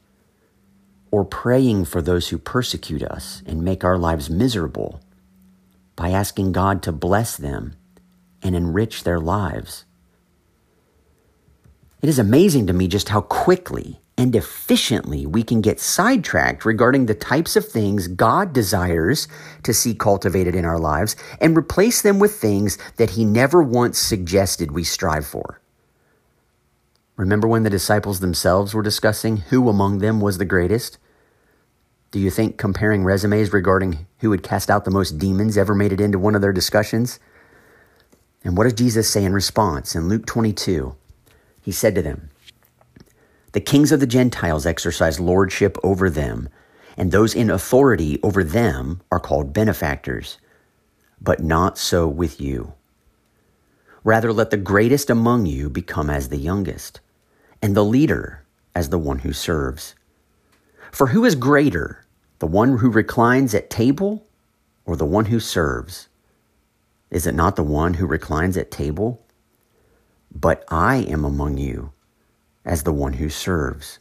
or 1.10 1.24
praying 1.24 1.84
for 1.84 2.00
those 2.00 2.28
who 2.28 2.38
persecute 2.38 3.02
us 3.02 3.42
and 3.46 3.62
make 3.62 3.84
our 3.84 3.98
lives 3.98 4.30
miserable 4.30 5.00
by 5.96 6.10
asking 6.10 6.52
God 6.52 6.82
to 6.82 6.92
bless 6.92 7.36
them 7.36 7.74
and 8.42 8.54
enrich 8.54 9.02
their 9.02 9.18
lives. 9.18 9.84
It 12.02 12.08
is 12.08 12.18
amazing 12.18 12.66
to 12.68 12.72
me 12.72 12.86
just 12.86 13.08
how 13.08 13.22
quickly 13.22 14.00
and 14.18 14.34
efficiently 14.34 15.26
we 15.26 15.42
can 15.42 15.60
get 15.60 15.80
sidetracked 15.80 16.64
regarding 16.64 17.06
the 17.06 17.14
types 17.14 17.56
of 17.56 17.68
things 17.68 18.08
God 18.08 18.52
desires 18.52 19.28
to 19.62 19.74
see 19.74 19.94
cultivated 19.94 20.54
in 20.54 20.64
our 20.64 20.78
lives 20.78 21.16
and 21.40 21.56
replace 21.56 22.02
them 22.02 22.18
with 22.18 22.34
things 22.34 22.78
that 22.96 23.10
He 23.10 23.24
never 23.24 23.62
once 23.62 23.98
suggested 23.98 24.70
we 24.70 24.84
strive 24.84 25.26
for. 25.26 25.60
Remember 27.16 27.48
when 27.48 27.62
the 27.62 27.70
disciples 27.70 28.20
themselves 28.20 28.74
were 28.74 28.82
discussing 28.82 29.38
who 29.38 29.68
among 29.68 29.98
them 29.98 30.20
was 30.20 30.38
the 30.38 30.44
greatest? 30.44 30.98
Do 32.10 32.18
you 32.18 32.30
think 32.30 32.56
comparing 32.56 33.04
resumes 33.04 33.52
regarding 33.52 34.06
who 34.18 34.30
had 34.30 34.42
cast 34.42 34.70
out 34.70 34.84
the 34.84 34.90
most 34.90 35.18
demons 35.18 35.58
ever 35.58 35.74
made 35.74 35.92
it 35.92 36.00
into 36.00 36.18
one 36.18 36.34
of 36.34 36.40
their 36.40 36.52
discussions? 36.52 37.18
And 38.44 38.56
what 38.56 38.64
does 38.64 38.74
Jesus 38.74 39.08
say 39.10 39.24
in 39.24 39.32
response? 39.32 39.94
In 39.94 40.08
Luke 40.08 40.24
22, 40.24 40.94
he 41.62 41.72
said 41.72 41.94
to 41.94 42.02
them, 42.02 42.30
the 43.56 43.60
kings 43.60 43.90
of 43.90 44.00
the 44.00 44.06
Gentiles 44.06 44.66
exercise 44.66 45.18
lordship 45.18 45.78
over 45.82 46.10
them, 46.10 46.50
and 46.94 47.10
those 47.10 47.34
in 47.34 47.48
authority 47.48 48.20
over 48.22 48.44
them 48.44 49.00
are 49.10 49.18
called 49.18 49.54
benefactors. 49.54 50.36
But 51.22 51.40
not 51.40 51.78
so 51.78 52.06
with 52.06 52.38
you. 52.38 52.74
Rather, 54.04 54.30
let 54.30 54.50
the 54.50 54.58
greatest 54.58 55.08
among 55.08 55.46
you 55.46 55.70
become 55.70 56.10
as 56.10 56.28
the 56.28 56.36
youngest, 56.36 57.00
and 57.62 57.74
the 57.74 57.82
leader 57.82 58.44
as 58.74 58.90
the 58.90 58.98
one 58.98 59.20
who 59.20 59.32
serves. 59.32 59.94
For 60.92 61.06
who 61.06 61.24
is 61.24 61.34
greater, 61.34 62.04
the 62.40 62.46
one 62.46 62.76
who 62.76 62.90
reclines 62.90 63.54
at 63.54 63.70
table 63.70 64.26
or 64.84 64.96
the 64.96 65.06
one 65.06 65.24
who 65.24 65.40
serves? 65.40 66.08
Is 67.10 67.26
it 67.26 67.34
not 67.34 67.56
the 67.56 67.62
one 67.62 67.94
who 67.94 68.06
reclines 68.06 68.58
at 68.58 68.70
table? 68.70 69.24
But 70.30 70.62
I 70.68 70.96
am 70.96 71.24
among 71.24 71.56
you 71.56 71.92
as 72.66 72.82
the 72.82 72.92
one 72.92 73.14
who 73.14 73.30
serves. 73.30 73.98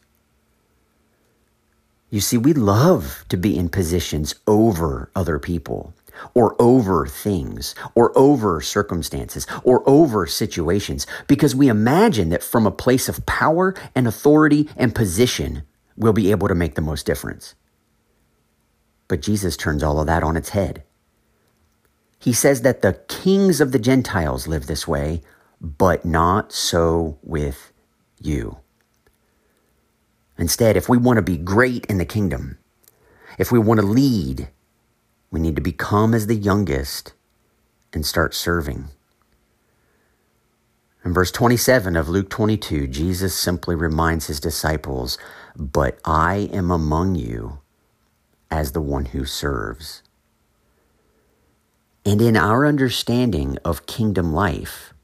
You 2.10 2.20
see, 2.20 2.36
we 2.36 2.52
love 2.52 3.24
to 3.30 3.36
be 3.36 3.56
in 3.56 3.68
positions 3.68 4.34
over 4.46 5.10
other 5.14 5.38
people, 5.38 5.94
or 6.34 6.60
over 6.60 7.06
things, 7.06 7.74
or 7.94 8.16
over 8.16 8.60
circumstances, 8.60 9.46
or 9.64 9.82
over 9.88 10.26
situations, 10.26 11.06
because 11.26 11.54
we 11.54 11.68
imagine 11.68 12.28
that 12.30 12.42
from 12.42 12.66
a 12.66 12.70
place 12.70 13.08
of 13.08 13.26
power 13.26 13.74
and 13.94 14.06
authority 14.06 14.68
and 14.76 14.94
position, 14.94 15.62
we'll 15.96 16.12
be 16.12 16.30
able 16.30 16.48
to 16.48 16.54
make 16.54 16.74
the 16.74 16.80
most 16.80 17.06
difference. 17.06 17.54
But 19.08 19.22
Jesus 19.22 19.56
turns 19.56 19.82
all 19.82 20.00
of 20.00 20.06
that 20.06 20.22
on 20.22 20.36
its 20.36 20.50
head. 20.50 20.82
He 22.18 22.32
says 22.32 22.62
that 22.62 22.82
the 22.82 23.00
kings 23.08 23.60
of 23.60 23.72
the 23.72 23.78
Gentiles 23.78 24.48
live 24.48 24.66
this 24.66 24.88
way, 24.88 25.22
but 25.60 26.04
not 26.04 26.52
so 26.52 27.18
with 27.22 27.72
you. 28.20 28.58
Instead, 30.38 30.76
if 30.76 30.88
we 30.88 30.98
want 30.98 31.16
to 31.16 31.22
be 31.22 31.36
great 31.36 31.86
in 31.86 31.98
the 31.98 32.04
kingdom, 32.04 32.58
if 33.38 33.50
we 33.50 33.58
want 33.58 33.80
to 33.80 33.86
lead, 33.86 34.48
we 35.30 35.40
need 35.40 35.56
to 35.56 35.62
become 35.62 36.14
as 36.14 36.26
the 36.26 36.34
youngest 36.34 37.12
and 37.92 38.04
start 38.04 38.34
serving. 38.34 38.88
In 41.04 41.12
verse 41.12 41.30
27 41.30 41.96
of 41.96 42.08
Luke 42.08 42.28
22, 42.28 42.88
Jesus 42.88 43.38
simply 43.38 43.74
reminds 43.74 44.26
his 44.26 44.40
disciples, 44.40 45.18
But 45.54 45.98
I 46.04 46.50
am 46.52 46.70
among 46.70 47.14
you 47.14 47.60
as 48.50 48.72
the 48.72 48.80
one 48.80 49.06
who 49.06 49.24
serves. 49.24 50.02
And 52.04 52.20
in 52.20 52.36
our 52.36 52.66
understanding 52.66 53.58
of 53.64 53.86
kingdom 53.86 54.32
life, 54.32 54.94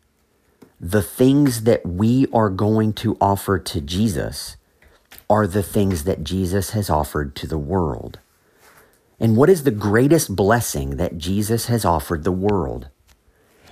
the 0.82 1.00
things 1.00 1.62
that 1.62 1.86
we 1.86 2.26
are 2.32 2.50
going 2.50 2.92
to 2.92 3.16
offer 3.20 3.56
to 3.56 3.80
Jesus 3.80 4.56
are 5.30 5.46
the 5.46 5.62
things 5.62 6.02
that 6.02 6.24
Jesus 6.24 6.70
has 6.70 6.90
offered 6.90 7.36
to 7.36 7.46
the 7.46 7.56
world. 7.56 8.18
And 9.20 9.36
what 9.36 9.48
is 9.48 9.62
the 9.62 9.70
greatest 9.70 10.34
blessing 10.34 10.96
that 10.96 11.18
Jesus 11.18 11.66
has 11.66 11.84
offered 11.84 12.24
the 12.24 12.32
world? 12.32 12.88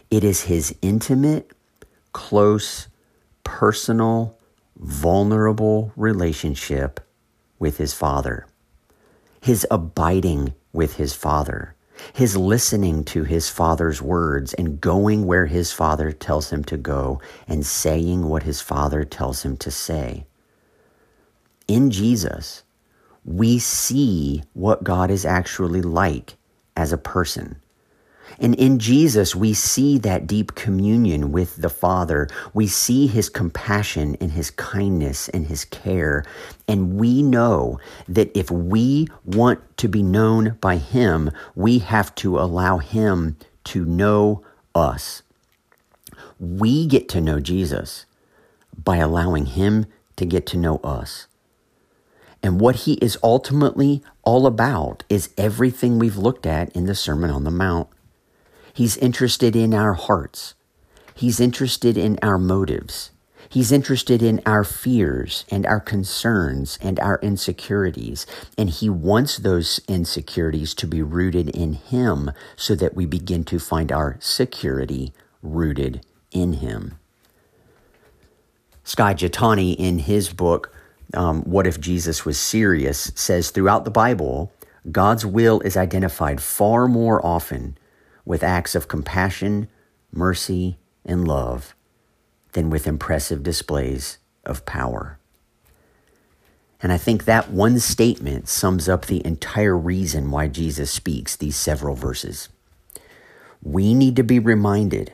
It 0.09 0.23
is 0.23 0.43
his 0.43 0.73
intimate, 0.83 1.51
close, 2.13 2.87
personal, 3.43 4.39
vulnerable 4.79 5.93
relationship 5.97 7.01
with 7.59 7.79
his 7.79 7.93
Father, 7.93 8.47
his 9.41 9.67
abiding 9.69 10.55
with 10.73 10.95
his 10.95 11.13
Father, 11.13 11.75
his 12.13 12.37
listening 12.37 13.05
to 13.05 13.25
his 13.25 13.49
Father's 13.49 14.03
words 14.03 14.55
and 14.55 14.81
going 14.81 15.27
where 15.27 15.47
his 15.47 15.73
Father 15.73 16.13
tells 16.13 16.51
him 16.51 16.65
to 16.65 16.77
go 16.77 17.21
and 17.49 17.65
saying 17.67 18.29
what 18.29 18.45
his 18.45 18.61
Father 18.61 19.05
tells 19.05 19.43
him 19.43 19.57
to 19.59 19.71
say 19.71 20.27
in 21.71 21.93
Jesus, 21.93 22.65
we 23.25 23.61
see 23.61 24.43
what 24.55 24.83
God 24.83 25.09
is 25.09 25.25
actually 25.25 25.83
like 25.83 26.35
as 26.77 26.93
a 26.93 26.99
person. 26.99 27.63
And 28.41 28.55
in 28.55 28.79
Jesus, 28.79 29.37
we 29.37 29.53
see 29.53 29.99
that 29.99 30.27
deep 30.27 30.55
communion 30.55 31.31
with 31.31 31.57
the 31.57 31.69
Father. 31.69 32.27
We 32.55 32.67
see 32.67 33.07
his 33.07 33.29
compassion 33.29 34.17
and 34.19 34.33
his 34.33 34.51
kindness 34.51 35.29
and 35.29 35.47
his 35.47 35.67
care. 35.67 36.25
And 36.67 36.95
we 36.97 37.23
know 37.23 37.79
that 38.09 38.35
if 38.37 38.51
we 38.51 39.09
want 39.27 39.61
to 39.77 39.89
be 39.89 40.03
known 40.03 40.57
by 40.63 40.79
him, 40.79 41.31
we 41.55 41.81
have 41.81 42.15
to 42.17 42.39
allow 42.39 42.79
him 42.79 43.37
to 43.65 43.85
know 43.85 44.43
us. 44.75 45.23
We 46.39 46.87
get 46.87 47.11
to 47.11 47.21
know 47.21 47.41
Jesus 47.41 48.07
by 48.83 48.97
allowing 48.97 49.45
him 49.45 49.85
to 50.17 50.25
get 50.25 50.47
to 50.47 50.57
know 50.57 50.79
us. 50.79 51.27
And 52.43 52.59
what 52.59 52.77
he 52.77 52.95
is 52.95 53.19
ultimately 53.23 54.03
all 54.23 54.47
about 54.47 55.05
is 55.11 55.35
everything 55.37 55.99
we've 55.99 56.17
looked 56.17 56.47
at 56.47 56.75
in 56.75 56.87
the 56.87 56.95
Sermon 56.95 57.29
on 57.31 57.45
the 57.45 57.51
Mount. 57.51 57.89
He's 58.73 58.97
interested 58.97 59.57
in 59.57 59.75
our 59.75 59.95
hearts. 59.95 60.55
He's 61.15 61.41
interested 61.41 61.99
in 61.99 62.19
our 62.23 62.39
motives. 62.39 63.11
He's 63.49 63.73
interested 63.73 64.23
in 64.23 64.41
our 64.47 64.63
fears 64.63 65.45
and 65.51 65.67
our 65.67 65.81
concerns 65.81 66.79
and 66.81 67.01
our 67.01 67.19
insecurities. 67.21 68.25
And 68.57 68.71
he 68.71 68.89
wants 68.89 69.39
those 69.39 69.81
insecurities 69.89 70.73
to 70.75 70.87
be 70.87 71.03
rooted 71.03 71.49
in 71.49 71.73
him 71.73 72.31
so 72.55 72.77
that 72.77 72.95
we 72.95 73.07
begin 73.07 73.43
to 73.45 73.59
find 73.59 73.91
our 73.91 74.17
security 74.21 75.13
rooted 75.43 76.07
in 76.31 76.55
him. 76.55 76.99
Skye 78.85 79.15
Jethani, 79.15 79.75
in 79.77 79.99
his 79.99 80.33
book, 80.33 80.73
um, 81.15 81.43
What 81.43 81.67
If 81.67 81.81
Jesus 81.81 82.25
Was 82.25 82.39
Serious, 82.39 83.11
says 83.15 83.51
throughout 83.51 83.85
the 83.85 83.91
Bible, 83.91 84.53
God's 84.91 85.27
will 85.27 85.61
is 85.61 85.77
identified 85.77 86.41
far 86.41 86.87
more 86.87 87.25
often 87.25 87.77
with 88.31 88.45
acts 88.45 88.77
of 88.77 88.87
compassion, 88.87 89.69
mercy, 90.13 90.79
and 91.05 91.27
love 91.27 91.75
than 92.53 92.71
with 92.71 92.87
impressive 92.87 93.43
displays 93.43 94.19
of 94.47 94.65
power. 94.65 95.19
And 96.81 96.93
I 96.93 96.97
think 96.97 97.25
that 97.25 97.51
one 97.51 97.81
statement 97.81 98.49
sums 98.49 98.89
up 98.89 99.07
the 99.07 99.27
entire 99.27 99.77
reason 99.77 100.31
why 100.31 100.47
Jesus 100.47 100.93
speaks 100.93 101.35
these 101.35 101.57
several 101.57 101.97
verses. 101.97 102.49
We 103.65 103.95
need 103.95 104.15
to 104.15 104.23
be 104.23 104.39
reminded 104.39 105.13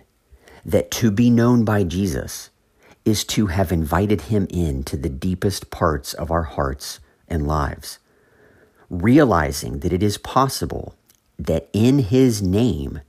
that 0.67 0.91
to 0.91 1.11
be 1.11 1.31
known 1.31 1.65
by 1.65 1.85
Jesus 1.85 2.51
is 3.07 3.25
to 3.25 3.47
have 3.47 3.73
invited 3.73 4.21
him 4.21 4.47
into 4.51 4.95
the 4.95 5.09
deepest 5.09 5.71
parts 5.71 6.13
of 6.13 6.31
our 6.31 6.43
hearts 6.43 7.01
and 7.29 7.47
lives, 7.47 7.99
realizing 8.91 9.79
that 9.79 9.95
it 9.95 10.03
is 10.03 10.19
possible 10.19 10.96
that 11.39 11.69
in 11.73 12.01
his 12.01 12.43
name 12.43 13.01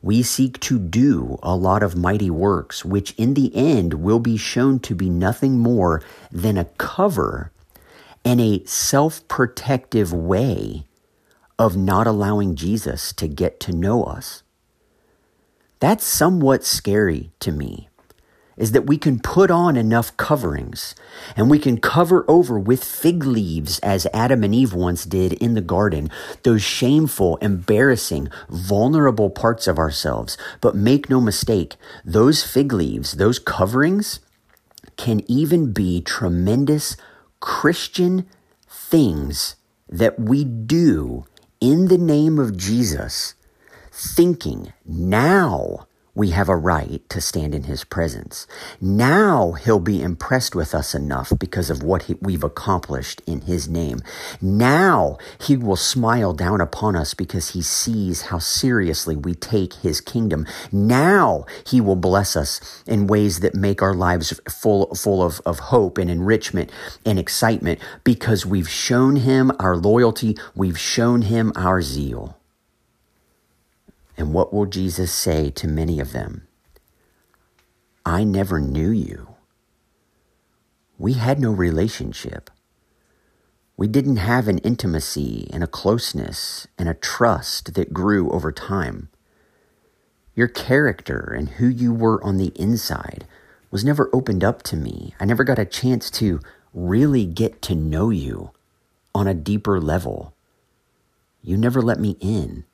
We 0.00 0.22
seek 0.22 0.60
to 0.60 0.78
do 0.78 1.38
a 1.42 1.56
lot 1.56 1.82
of 1.82 1.96
mighty 1.96 2.30
works, 2.30 2.84
which 2.84 3.12
in 3.18 3.34
the 3.34 3.54
end 3.56 3.94
will 3.94 4.20
be 4.20 4.36
shown 4.36 4.78
to 4.80 4.94
be 4.94 5.10
nothing 5.10 5.58
more 5.58 6.02
than 6.30 6.56
a 6.56 6.66
cover 6.78 7.50
and 8.24 8.40
a 8.40 8.64
self 8.64 9.26
protective 9.28 10.12
way 10.12 10.86
of 11.58 11.76
not 11.76 12.06
allowing 12.06 12.54
Jesus 12.54 13.12
to 13.14 13.26
get 13.26 13.58
to 13.60 13.72
know 13.72 14.04
us. 14.04 14.44
That's 15.80 16.04
somewhat 16.04 16.64
scary 16.64 17.32
to 17.40 17.50
me 17.52 17.88
is 18.58 18.72
that 18.72 18.86
we 18.86 18.98
can 18.98 19.20
put 19.20 19.50
on 19.50 19.76
enough 19.76 20.16
coverings 20.16 20.94
and 21.36 21.48
we 21.48 21.58
can 21.58 21.78
cover 21.78 22.24
over 22.28 22.58
with 22.58 22.84
fig 22.84 23.24
leaves 23.24 23.78
as 23.78 24.06
Adam 24.12 24.44
and 24.44 24.54
Eve 24.54 24.74
once 24.74 25.04
did 25.04 25.32
in 25.34 25.54
the 25.54 25.60
garden, 25.60 26.10
those 26.42 26.62
shameful, 26.62 27.36
embarrassing, 27.36 28.28
vulnerable 28.50 29.30
parts 29.30 29.66
of 29.66 29.78
ourselves. 29.78 30.36
But 30.60 30.74
make 30.74 31.08
no 31.08 31.20
mistake, 31.20 31.76
those 32.04 32.42
fig 32.42 32.72
leaves, 32.72 33.12
those 33.12 33.38
coverings 33.38 34.20
can 34.96 35.22
even 35.30 35.72
be 35.72 36.00
tremendous 36.00 36.96
Christian 37.40 38.26
things 38.68 39.56
that 39.88 40.18
we 40.18 40.44
do 40.44 41.24
in 41.60 41.88
the 41.88 41.98
name 41.98 42.38
of 42.38 42.56
Jesus, 42.56 43.34
thinking 43.90 44.72
now 44.84 45.86
we 46.18 46.30
have 46.30 46.48
a 46.48 46.56
right 46.56 47.08
to 47.08 47.20
stand 47.20 47.54
in 47.54 47.62
his 47.62 47.84
presence. 47.84 48.48
Now 48.80 49.52
he'll 49.52 49.78
be 49.78 50.02
impressed 50.02 50.56
with 50.56 50.74
us 50.74 50.92
enough 50.92 51.32
because 51.38 51.70
of 51.70 51.84
what 51.84 52.02
he, 52.02 52.16
we've 52.20 52.42
accomplished 52.42 53.22
in 53.24 53.42
his 53.42 53.68
name. 53.68 54.00
Now 54.42 55.18
he 55.40 55.56
will 55.56 55.76
smile 55.76 56.32
down 56.32 56.60
upon 56.60 56.96
us 56.96 57.14
because 57.14 57.50
he 57.50 57.62
sees 57.62 58.22
how 58.22 58.40
seriously 58.40 59.14
we 59.14 59.34
take 59.34 59.74
his 59.74 60.00
kingdom. 60.00 60.44
Now 60.72 61.44
he 61.64 61.80
will 61.80 61.96
bless 61.96 62.34
us 62.34 62.82
in 62.84 63.06
ways 63.06 63.38
that 63.40 63.54
make 63.54 63.80
our 63.80 63.94
lives 63.94 64.38
full, 64.50 64.92
full 64.96 65.22
of, 65.22 65.40
of 65.46 65.60
hope 65.60 65.98
and 65.98 66.10
enrichment 66.10 66.72
and 67.06 67.16
excitement 67.18 67.78
because 68.02 68.44
we've 68.44 68.68
shown 68.68 69.16
him 69.16 69.52
our 69.60 69.76
loyalty. 69.76 70.36
We've 70.56 70.78
shown 70.78 71.22
him 71.22 71.52
our 71.54 71.80
zeal. 71.80 72.37
And 74.18 74.34
what 74.34 74.52
will 74.52 74.66
Jesus 74.66 75.12
say 75.12 75.48
to 75.52 75.68
many 75.68 76.00
of 76.00 76.12
them? 76.12 76.48
I 78.04 78.24
never 78.24 78.58
knew 78.58 78.90
you. 78.90 79.36
We 80.98 81.12
had 81.12 81.38
no 81.38 81.52
relationship. 81.52 82.50
We 83.76 83.86
didn't 83.86 84.16
have 84.16 84.48
an 84.48 84.58
intimacy 84.58 85.48
and 85.52 85.62
a 85.62 85.68
closeness 85.68 86.66
and 86.76 86.88
a 86.88 86.94
trust 86.94 87.74
that 87.74 87.94
grew 87.94 88.28
over 88.32 88.50
time. 88.50 89.08
Your 90.34 90.48
character 90.48 91.32
and 91.36 91.50
who 91.50 91.68
you 91.68 91.94
were 91.94 92.22
on 92.24 92.38
the 92.38 92.52
inside 92.56 93.24
was 93.70 93.84
never 93.84 94.10
opened 94.12 94.42
up 94.42 94.64
to 94.64 94.76
me. 94.76 95.14
I 95.20 95.26
never 95.26 95.44
got 95.44 95.60
a 95.60 95.64
chance 95.64 96.10
to 96.12 96.40
really 96.74 97.24
get 97.24 97.62
to 97.62 97.76
know 97.76 98.10
you 98.10 98.50
on 99.14 99.28
a 99.28 99.34
deeper 99.34 99.80
level. 99.80 100.34
You 101.40 101.56
never 101.56 101.80
let 101.80 102.00
me 102.00 102.16
in. 102.20 102.64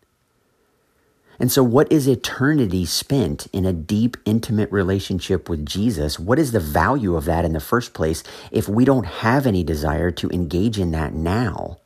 And 1.39 1.51
so, 1.51 1.63
what 1.63 1.91
is 1.91 2.07
eternity 2.07 2.85
spent 2.85 3.49
in 3.53 3.65
a 3.65 3.73
deep, 3.73 4.17
intimate 4.25 4.71
relationship 4.71 5.49
with 5.49 5.67
Jesus? 5.67 6.19
What 6.19 6.39
is 6.39 6.53
the 6.53 6.61
value 6.61 7.17
of 7.17 7.25
that 7.25 7.45
in 7.45 7.53
the 7.53 7.61
first 7.61 7.93
place 7.93 8.23
if 8.51 8.69
we 8.69 8.85
don't 8.85 9.07
have 9.07 9.47
any 9.47 9.65
desire 9.65 10.11
to 10.13 10.31
engage 10.31 10.79
in 10.79 10.93
that 10.93 11.13
now? 11.13 11.79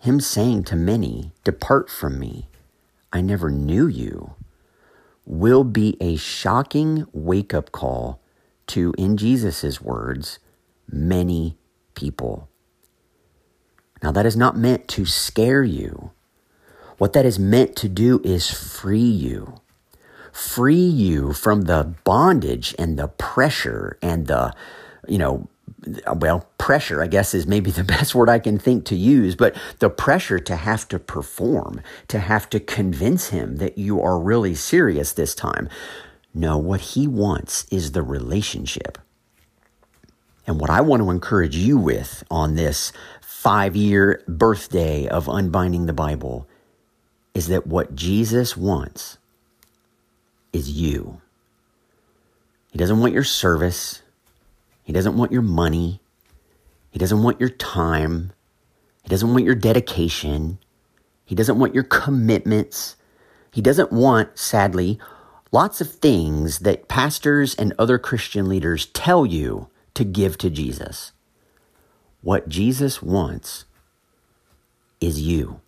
Him 0.00 0.20
saying 0.20 0.64
to 0.64 0.76
many, 0.76 1.32
Depart 1.44 1.90
from 1.90 2.18
me, 2.18 2.48
I 3.12 3.20
never 3.20 3.50
knew 3.50 3.86
you, 3.86 4.34
will 5.24 5.64
be 5.64 5.96
a 6.00 6.16
shocking 6.16 7.06
wake 7.12 7.52
up 7.52 7.72
call 7.72 8.20
to, 8.68 8.94
in 8.98 9.16
Jesus' 9.16 9.80
words, 9.80 10.38
many 10.90 11.56
people. 11.94 12.48
Now, 14.02 14.12
that 14.12 14.26
is 14.26 14.36
not 14.36 14.56
meant 14.56 14.88
to 14.88 15.04
scare 15.04 15.64
you. 15.64 16.12
What 16.98 17.12
that 17.12 17.24
is 17.24 17.38
meant 17.38 17.76
to 17.76 17.88
do 17.88 18.20
is 18.24 18.50
free 18.50 18.98
you. 18.98 19.60
Free 20.32 20.74
you 20.74 21.32
from 21.32 21.62
the 21.62 21.94
bondage 22.04 22.74
and 22.78 22.98
the 22.98 23.08
pressure 23.08 23.98
and 24.02 24.26
the, 24.26 24.52
you 25.06 25.18
know, 25.18 25.48
well, 26.16 26.46
pressure, 26.58 27.02
I 27.02 27.06
guess, 27.06 27.34
is 27.34 27.46
maybe 27.46 27.70
the 27.72 27.84
best 27.84 28.14
word 28.14 28.28
I 28.28 28.40
can 28.40 28.58
think 28.58 28.84
to 28.86 28.96
use, 28.96 29.36
but 29.36 29.56
the 29.78 29.90
pressure 29.90 30.38
to 30.40 30.56
have 30.56 30.88
to 30.88 30.98
perform, 30.98 31.80
to 32.08 32.18
have 32.18 32.50
to 32.50 32.60
convince 32.60 33.28
him 33.28 33.56
that 33.56 33.78
you 33.78 34.00
are 34.02 34.18
really 34.18 34.54
serious 34.54 35.12
this 35.12 35.34
time. 35.34 35.68
No, 36.34 36.58
what 36.58 36.80
he 36.80 37.06
wants 37.06 37.66
is 37.70 37.92
the 37.92 38.02
relationship. 38.02 38.98
And 40.46 40.60
what 40.60 40.70
I 40.70 40.80
want 40.80 41.02
to 41.02 41.10
encourage 41.10 41.56
you 41.56 41.76
with 41.78 42.24
on 42.30 42.54
this 42.54 42.92
five 43.20 43.76
year 43.76 44.22
birthday 44.26 45.06
of 45.06 45.28
unbinding 45.28 45.86
the 45.86 45.92
Bible 45.92 46.48
is 47.38 47.46
that 47.46 47.68
what 47.68 47.94
Jesus 47.94 48.56
wants 48.56 49.16
is 50.52 50.72
you. 50.72 51.20
He 52.72 52.78
doesn't 52.78 52.98
want 52.98 53.14
your 53.14 53.22
service. 53.22 54.02
He 54.82 54.92
doesn't 54.92 55.16
want 55.16 55.30
your 55.30 55.42
money. 55.42 56.00
He 56.90 56.98
doesn't 56.98 57.22
want 57.22 57.38
your 57.38 57.48
time. 57.48 58.32
He 59.04 59.08
doesn't 59.08 59.30
want 59.30 59.44
your 59.44 59.54
dedication. 59.54 60.58
He 61.24 61.36
doesn't 61.36 61.60
want 61.60 61.76
your 61.76 61.84
commitments. 61.84 62.96
He 63.52 63.62
doesn't 63.62 63.92
want, 63.92 64.36
sadly, 64.36 64.98
lots 65.52 65.80
of 65.80 65.92
things 65.92 66.58
that 66.58 66.88
pastors 66.88 67.54
and 67.54 67.72
other 67.78 68.00
Christian 68.00 68.48
leaders 68.48 68.86
tell 68.86 69.24
you 69.24 69.68
to 69.94 70.02
give 70.02 70.38
to 70.38 70.50
Jesus. 70.50 71.12
What 72.20 72.48
Jesus 72.48 73.00
wants 73.00 73.64
is 75.00 75.20
you. 75.20 75.60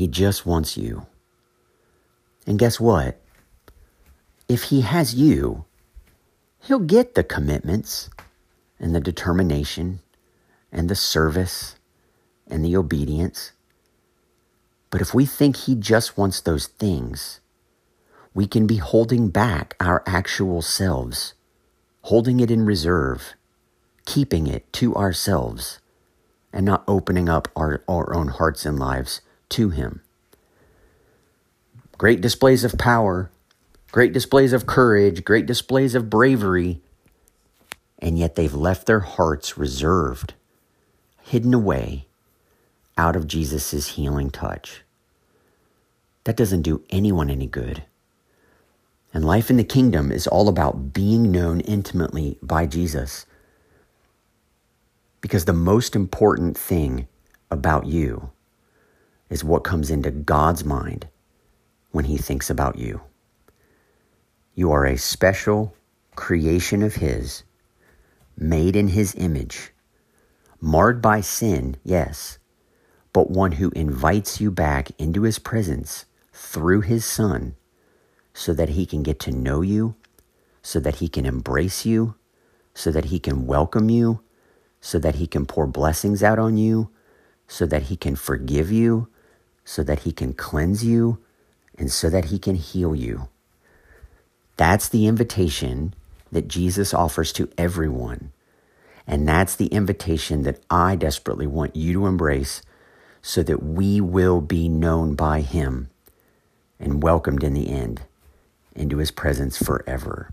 He 0.00 0.08
just 0.08 0.46
wants 0.46 0.78
you. 0.78 1.04
And 2.46 2.58
guess 2.58 2.80
what? 2.80 3.20
If 4.48 4.62
he 4.72 4.80
has 4.80 5.14
you, 5.14 5.66
he'll 6.58 6.78
get 6.78 7.14
the 7.14 7.22
commitments 7.22 8.08
and 8.78 8.94
the 8.94 9.00
determination 9.00 10.00
and 10.72 10.88
the 10.88 10.94
service 10.94 11.76
and 12.46 12.64
the 12.64 12.74
obedience. 12.76 13.52
But 14.88 15.02
if 15.02 15.12
we 15.12 15.26
think 15.26 15.56
he 15.56 15.74
just 15.74 16.16
wants 16.16 16.40
those 16.40 16.68
things, 16.68 17.40
we 18.32 18.46
can 18.46 18.66
be 18.66 18.76
holding 18.76 19.28
back 19.28 19.76
our 19.80 20.02
actual 20.06 20.62
selves, 20.62 21.34
holding 22.04 22.40
it 22.40 22.50
in 22.50 22.64
reserve, 22.64 23.34
keeping 24.06 24.46
it 24.46 24.72
to 24.72 24.96
ourselves, 24.96 25.78
and 26.54 26.64
not 26.64 26.84
opening 26.88 27.28
up 27.28 27.48
our, 27.54 27.84
our 27.86 28.14
own 28.14 28.28
hearts 28.28 28.64
and 28.64 28.78
lives 28.78 29.20
to 29.50 29.70
him. 29.70 30.02
Great 31.98 32.20
displays 32.20 32.64
of 32.64 32.78
power, 32.78 33.30
great 33.92 34.12
displays 34.12 34.52
of 34.52 34.66
courage, 34.66 35.24
great 35.24 35.46
displays 35.46 35.94
of 35.94 36.08
bravery, 36.08 36.80
and 37.98 38.18
yet 38.18 38.36
they've 38.36 38.54
left 38.54 38.86
their 38.86 39.00
hearts 39.00 39.58
reserved, 39.58 40.34
hidden 41.22 41.52
away 41.52 42.06
out 42.96 43.16
of 43.16 43.26
Jesus' 43.26 43.88
healing 43.88 44.30
touch. 44.30 44.82
That 46.24 46.36
doesn't 46.36 46.62
do 46.62 46.82
anyone 46.90 47.30
any 47.30 47.46
good. 47.46 47.84
And 49.12 49.24
life 49.24 49.50
in 49.50 49.56
the 49.56 49.64
kingdom 49.64 50.12
is 50.12 50.26
all 50.26 50.48
about 50.48 50.92
being 50.92 51.32
known 51.32 51.60
intimately 51.60 52.38
by 52.42 52.66
Jesus. 52.66 53.26
Because 55.20 55.44
the 55.44 55.52
most 55.52 55.96
important 55.96 56.56
thing 56.56 57.08
about 57.50 57.86
you 57.86 58.30
is 59.30 59.44
what 59.44 59.64
comes 59.64 59.90
into 59.90 60.10
God's 60.10 60.64
mind 60.64 61.08
when 61.92 62.04
He 62.04 62.18
thinks 62.18 62.50
about 62.50 62.76
you. 62.76 63.00
You 64.54 64.72
are 64.72 64.84
a 64.84 64.98
special 64.98 65.74
creation 66.16 66.82
of 66.82 66.96
His, 66.96 67.44
made 68.36 68.74
in 68.76 68.88
His 68.88 69.14
image, 69.14 69.72
marred 70.60 71.00
by 71.00 71.20
sin, 71.20 71.76
yes, 71.84 72.38
but 73.12 73.30
one 73.30 73.52
who 73.52 73.70
invites 73.70 74.40
you 74.40 74.50
back 74.50 74.90
into 74.98 75.22
His 75.22 75.38
presence 75.38 76.04
through 76.32 76.82
His 76.82 77.04
Son 77.04 77.54
so 78.34 78.52
that 78.52 78.70
He 78.70 78.84
can 78.84 79.02
get 79.02 79.20
to 79.20 79.32
know 79.32 79.62
you, 79.62 79.94
so 80.62 80.80
that 80.80 80.96
He 80.96 81.08
can 81.08 81.24
embrace 81.24 81.86
you, 81.86 82.16
so 82.74 82.90
that 82.90 83.06
He 83.06 83.20
can 83.20 83.46
welcome 83.46 83.88
you, 83.88 84.20
so 84.80 84.98
that 84.98 85.16
He 85.16 85.26
can 85.26 85.46
pour 85.46 85.66
blessings 85.66 86.22
out 86.22 86.38
on 86.38 86.56
you, 86.56 86.90
so 87.46 87.66
that 87.66 87.84
He 87.84 87.96
can 87.96 88.16
forgive 88.16 88.72
you 88.72 89.08
so 89.70 89.84
that 89.84 90.00
he 90.00 90.10
can 90.10 90.32
cleanse 90.32 90.84
you 90.84 91.16
and 91.78 91.92
so 91.92 92.10
that 92.10 92.24
he 92.24 92.40
can 92.40 92.56
heal 92.56 92.92
you. 92.92 93.28
That's 94.56 94.88
the 94.88 95.06
invitation 95.06 95.94
that 96.32 96.48
Jesus 96.48 96.92
offers 96.92 97.32
to 97.34 97.48
everyone. 97.56 98.32
And 99.06 99.28
that's 99.28 99.54
the 99.54 99.68
invitation 99.68 100.42
that 100.42 100.60
I 100.68 100.96
desperately 100.96 101.46
want 101.46 101.76
you 101.76 101.92
to 101.92 102.06
embrace 102.06 102.62
so 103.22 103.44
that 103.44 103.62
we 103.62 104.00
will 104.00 104.40
be 104.40 104.68
known 104.68 105.14
by 105.14 105.40
him 105.40 105.88
and 106.80 107.00
welcomed 107.00 107.44
in 107.44 107.54
the 107.54 107.70
end 107.70 108.02
into 108.74 108.96
his 108.96 109.12
presence 109.12 109.56
forever. 109.56 110.32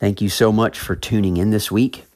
Thank 0.00 0.22
you 0.22 0.30
so 0.30 0.50
much 0.52 0.78
for 0.78 0.96
tuning 0.96 1.36
in 1.36 1.50
this 1.50 1.70
week. 1.70 2.06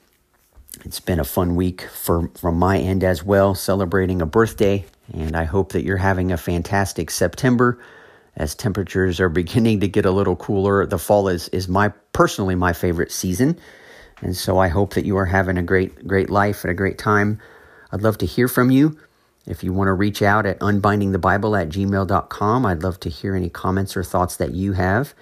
It's 0.83 1.01
been 1.01 1.21
a 1.21 1.25
fun 1.25 1.57
week 1.57 1.83
for, 1.93 2.31
from 2.39 2.59
my 2.59 2.79
end 2.79 3.05
as 3.05 3.23
well, 3.23 3.55
celebrating 3.55 4.23
a 4.23 4.27
birthday, 4.27 4.87
and 5.13 5.37
I 5.37 5.45
hope 5.45 5.73
that 5.73 5.85
you're 5.85 5.97
having 5.97 6.33
a 6.33 6.37
fantastic 6.37 7.11
September 7.11 7.79
as 8.37 8.55
temperatures 8.55 9.21
are 9.21 9.29
beginning 9.43 9.81
to 9.81 9.89
get 9.89 10.07
a 10.07 10.11
little 10.11 10.37
cooler. 10.37 10.87
The 10.87 10.99
fall 10.99 11.29
is, 11.29 11.49
is 11.49 11.69
my 11.69 11.89
personally 12.13 12.55
my 12.55 12.73
favorite 12.73 13.13
season, 13.13 13.59
and 14.23 14.37
so 14.37 14.59
I 14.59 14.69
hope 14.69 14.95
that 14.95 15.05
you 15.05 15.17
are 15.17 15.27
having 15.27 15.59
a 15.59 15.63
great 15.63 16.07
great 16.07 16.31
life 16.31 16.65
and 16.65 16.71
a 16.71 16.75
great 16.75 16.99
time. 16.99 17.41
I'd 17.93 18.03
love 18.03 18.19
to 18.19 18.27
hear 18.27 18.49
from 18.49 18.71
you. 18.71 18.99
If 19.47 19.65
you 19.65 19.73
want 19.73 19.89
to 19.89 19.95
reach 19.95 20.23
out 20.23 20.47
at 20.47 20.61
unbindingthebible 20.61 21.61
at 21.61 21.71
gmail.com, 21.71 22.67
I'd 22.67 22.83
love 22.83 23.01
to 23.01 23.09
hear 23.09 23.35
any 23.35 23.49
comments 23.49 23.97
or 23.97 24.05
thoughts 24.05 24.37
that 24.37 24.53
you 24.53 24.75
have. 24.75 25.15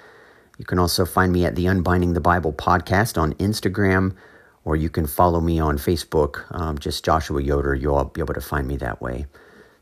You 0.58 0.64
can 0.64 0.78
also 0.78 1.06
find 1.06 1.32
me 1.32 1.44
at 1.44 1.54
the 1.54 1.66
Unbinding 1.66 2.14
the 2.14 2.20
Bible 2.20 2.52
podcast 2.52 3.16
on 3.16 3.32
Instagram, 3.34 4.16
or 4.64 4.74
you 4.74 4.90
can 4.90 5.06
follow 5.06 5.40
me 5.40 5.60
on 5.60 5.78
Facebook, 5.78 6.44
um, 6.50 6.78
just 6.78 7.04
Joshua 7.04 7.40
Yoder. 7.40 7.76
You'll 7.76 8.04
be 8.04 8.20
able 8.20 8.34
to 8.34 8.40
find 8.40 8.66
me 8.66 8.76
that 8.78 9.00
way. 9.00 9.26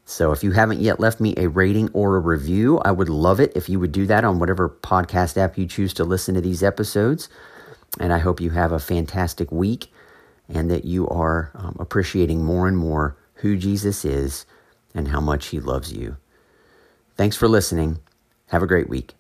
So 0.08 0.30
if 0.30 0.44
you 0.44 0.52
haven't 0.52 0.80
yet 0.80 1.00
left 1.00 1.20
me 1.20 1.34
a 1.36 1.48
rating 1.48 1.90
or 1.92 2.16
a 2.16 2.20
review, 2.20 2.78
I 2.78 2.92
would 2.92 3.08
love 3.08 3.40
it 3.40 3.52
if 3.56 3.68
you 3.68 3.80
would 3.80 3.90
do 3.90 4.06
that 4.06 4.24
on 4.24 4.38
whatever 4.38 4.68
podcast 4.68 5.36
app 5.36 5.58
you 5.58 5.66
choose 5.66 5.92
to 5.94 6.04
listen 6.04 6.36
to 6.36 6.40
these 6.40 6.62
episodes. 6.62 7.28
And 7.98 8.12
I 8.12 8.18
hope 8.18 8.40
you 8.40 8.50
have 8.50 8.70
a 8.70 8.78
fantastic 8.78 9.50
week 9.50 9.88
and 10.48 10.70
that 10.70 10.84
you 10.84 11.08
are 11.08 11.50
um, 11.56 11.76
appreciating 11.80 12.44
more 12.44 12.68
and 12.68 12.78
more 12.78 13.16
who 13.34 13.56
Jesus 13.56 14.04
is 14.04 14.46
and 14.94 15.08
how 15.08 15.20
much 15.20 15.48
he 15.48 15.58
loves 15.58 15.92
you. 15.92 16.16
Thanks 17.16 17.36
for 17.36 17.48
listening. 17.48 17.98
Have 18.46 18.62
a 18.62 18.66
great 18.68 18.88
week. 18.88 19.14